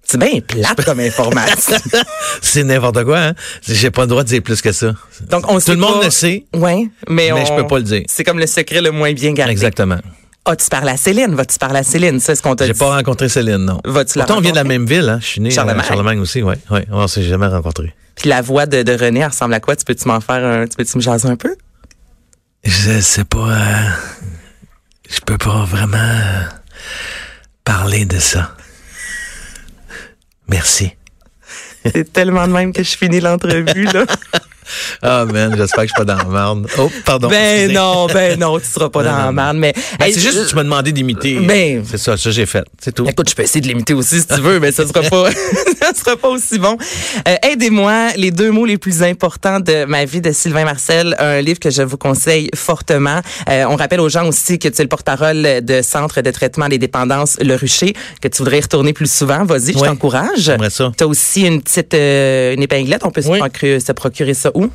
C'est 0.04 0.18
bien 0.18 0.40
plate 0.40 0.84
comme 0.84 1.00
information. 1.00 1.76
C'est 2.42 2.64
n'importe 2.64 3.02
quoi, 3.04 3.18
hein? 3.18 3.34
J'ai 3.66 3.90
pas 3.90 4.02
le 4.02 4.06
droit 4.08 4.22
de 4.22 4.28
dire 4.28 4.42
plus 4.42 4.62
que 4.62 4.72
ça. 4.72 4.94
Donc, 5.28 5.50
on 5.50 5.54
Tout 5.54 5.60
sait 5.60 5.72
le 5.72 5.78
monde 5.78 5.98
pas- 5.98 6.04
le 6.04 6.10
sait, 6.10 6.44
Oui, 6.54 6.90
mais, 7.08 7.30
mais 7.30 7.32
on- 7.32 7.44
je 7.44 7.54
peux 7.54 7.66
pas 7.66 7.78
le 7.78 7.84
dire. 7.84 8.02
C'est 8.08 8.24
comme 8.24 8.38
le 8.38 8.46
secret 8.46 8.80
le 8.80 8.90
moins 8.90 9.12
bien 9.12 9.32
gardé. 9.32 9.52
Exactement. 9.52 9.98
Ah, 10.50 10.56
tu 10.56 10.66
parles 10.70 10.88
à 10.88 10.96
Céline? 10.96 11.34
Vas-tu 11.34 11.58
parler 11.58 11.80
à 11.80 11.82
Céline? 11.82 12.20
C'est 12.20 12.34
ce 12.34 12.40
qu'on 12.42 12.56
t'a 12.56 12.66
J'ai 12.66 12.72
dit? 12.72 12.78
pas 12.78 12.94
rencontré 12.96 13.28
Céline, 13.28 13.58
non. 13.66 13.80
Vas-tu 13.84 14.16
la 14.18 14.24
Pourtant, 14.24 14.38
on 14.38 14.40
vient 14.40 14.52
de 14.52 14.56
la 14.56 14.64
même 14.64 14.86
ville, 14.86 15.06
hein? 15.08 15.18
Je 15.20 15.26
suis 15.26 15.40
né 15.42 15.50
Charlemagne. 15.50 15.80
à 15.80 15.86
Charlemagne 15.86 16.18
aussi, 16.20 16.42
ouais. 16.42 16.56
Ouais, 16.70 16.86
on 16.90 17.06
s'est 17.06 17.22
jamais 17.22 17.46
rencontrés. 17.48 17.94
Puis 18.16 18.30
la 18.30 18.40
voix 18.40 18.64
de, 18.64 18.82
de 18.82 18.92
René, 18.92 19.20
elle 19.20 19.26
ressemble 19.26 19.52
à 19.52 19.60
quoi? 19.60 19.76
Tu 19.76 19.84
peux-tu 19.84 20.08
m'en 20.08 20.20
faire 20.20 20.42
un... 20.44 20.66
Tu 20.66 20.76
peux-tu 20.76 20.96
me 20.96 21.02
jaser 21.02 21.28
un 21.28 21.36
peu? 21.36 21.54
Je 22.64 22.98
sais 23.00 23.24
pas. 23.24 23.50
euh, 23.50 23.88
je 25.10 25.20
peux 25.20 25.36
pas 25.38 25.64
vraiment 25.66 25.98
euh, 25.98 26.42
parler 27.64 28.04
parler 28.04 28.04
de 28.06 28.18
ça. 28.18 28.56
Merci. 30.48 30.92
C'est 31.84 32.10
tellement 32.10 32.48
de 32.48 32.52
même 32.52 32.72
que 32.72 32.82
je 32.82 32.96
finis 32.96 33.20
l'entrevue, 33.20 33.84
là. 33.84 34.06
Ah, 35.02 35.24
man, 35.24 35.54
j'espère 35.56 35.84
que 35.84 35.88
je 35.88 35.94
suis 35.94 36.04
pas 36.04 36.04
dans 36.04 36.16
la 36.16 36.24
merde. 36.24 36.66
Oh, 36.78 36.90
pardon. 37.04 37.28
Ben 37.28 37.72
non, 37.72 38.06
ben 38.06 38.38
non, 38.38 38.58
tu 38.58 38.66
seras 38.66 38.88
pas 38.88 39.02
Non, 39.02 39.10
dans 39.10 39.16
la 39.26 39.32
merde, 39.32 39.56
mais. 39.58 39.72
Ben, 39.98 40.06
Hey, 40.06 40.12
c'est 40.14 40.20
juste 40.20 40.44
que 40.44 40.48
tu 40.50 40.54
m'as 40.56 40.64
demandé 40.64 40.92
d'imiter. 40.92 41.38
Ben- 41.40 41.82
c'est 41.88 41.98
ça, 41.98 42.16
ça 42.16 42.30
j'ai 42.30 42.46
fait. 42.46 42.64
C'est 42.80 42.92
tout. 42.94 43.06
Écoute, 43.08 43.28
je 43.30 43.34
peux 43.34 43.42
essayer 43.42 43.60
de 43.60 43.66
l'imiter 43.68 43.94
aussi 43.94 44.20
si 44.20 44.26
tu 44.26 44.40
veux, 44.40 44.60
mais 44.60 44.72
ça 44.72 44.86
sera 44.86 45.02
pas, 45.02 45.30
ça 45.80 45.92
sera 45.94 46.16
pas 46.16 46.28
aussi 46.28 46.58
bon. 46.58 46.76
Euh, 47.26 47.36
Aidez-moi, 47.42 48.10
les 48.16 48.30
deux 48.30 48.50
mots 48.50 48.64
les 48.66 48.78
plus 48.78 49.02
importants 49.02 49.60
de 49.60 49.84
ma 49.84 50.04
vie 50.04 50.20
de 50.20 50.32
Sylvain 50.32 50.64
Marcel, 50.64 51.14
un 51.18 51.40
livre 51.40 51.58
que 51.60 51.70
je 51.70 51.82
vous 51.82 51.96
conseille 51.98 52.50
fortement. 52.54 53.20
Euh, 53.48 53.64
on 53.68 53.76
rappelle 53.76 54.00
aux 54.00 54.08
gens 54.08 54.26
aussi 54.26 54.58
que 54.58 54.68
tu 54.68 54.80
es 54.80 54.84
le 54.84 54.88
porte-parole 54.88 55.64
de 55.64 55.82
Centre 55.82 56.20
de 56.20 56.30
traitement 56.30 56.68
des 56.68 56.78
dépendances 56.78 57.36
Le 57.40 57.54
Rucher, 57.54 57.94
que 58.20 58.28
tu 58.28 58.38
voudrais 58.38 58.58
y 58.58 58.60
retourner 58.62 58.92
plus 58.92 59.10
souvent. 59.10 59.44
Vas-y, 59.44 59.72
je 59.72 59.78
Ouais, 59.78 59.88
t'encourage. 59.88 60.38
j'aimerais 60.38 60.70
ça. 60.70 60.92
Tu 60.96 61.04
as 61.04 61.06
aussi 61.06 61.42
une 61.42 61.62
petite 61.62 61.94
euh, 61.94 62.54
une 62.54 62.62
épinglette. 62.62 63.02
On 63.04 63.10
peut 63.10 63.22
Oui. 63.26 63.38
se 63.80 63.92
procurer 63.92 64.34
ça 64.34 64.50
où? 64.54 64.68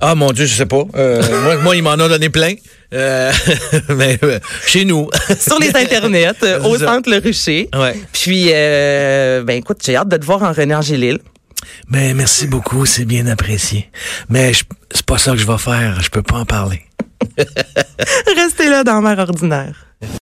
Ah, 0.00 0.14
mon 0.14 0.30
Dieu, 0.32 0.46
je 0.46 0.54
sais 0.54 0.66
pas. 0.66 0.84
Euh, 0.96 1.22
moi, 1.42 1.56
moi, 1.56 1.76
il 1.76 1.82
m'en 1.82 1.92
a 1.92 2.08
donné 2.08 2.28
plein. 2.28 2.54
Euh, 2.94 3.32
mais 3.96 4.18
euh, 4.22 4.38
chez 4.66 4.84
nous. 4.84 5.08
Sur 5.38 5.58
les 5.58 5.74
internets, 5.74 6.32
au. 6.64 6.78
Centre 6.78 7.10
Le 7.10 7.18
Rucher. 7.18 7.68
Ouais. 7.74 7.96
Puis, 8.12 8.46
ben 8.50 9.50
écoute, 9.50 9.78
j'ai 9.84 9.96
hâte 9.96 10.08
de 10.08 10.16
te 10.16 10.24
voir 10.24 10.42
en 10.42 10.52
René 10.52 10.74
Angélil. 10.74 11.18
Ben, 11.88 12.16
merci 12.16 12.46
beaucoup, 12.46 12.86
c'est 12.86 13.04
bien 13.04 13.26
apprécié. 13.26 13.90
Mais 14.28 14.52
c'est 14.92 15.04
pas 15.04 15.18
ça 15.18 15.32
que 15.32 15.38
je 15.38 15.46
vais 15.46 15.58
faire. 15.58 16.00
Je 16.00 16.10
peux 16.10 16.22
pas 16.22 16.36
en 16.36 16.44
parler. 16.44 16.82
Restez 18.36 18.68
là 18.68 18.84
dans 18.84 19.02
Mère 19.02 19.18
ordinaire. 19.18 19.87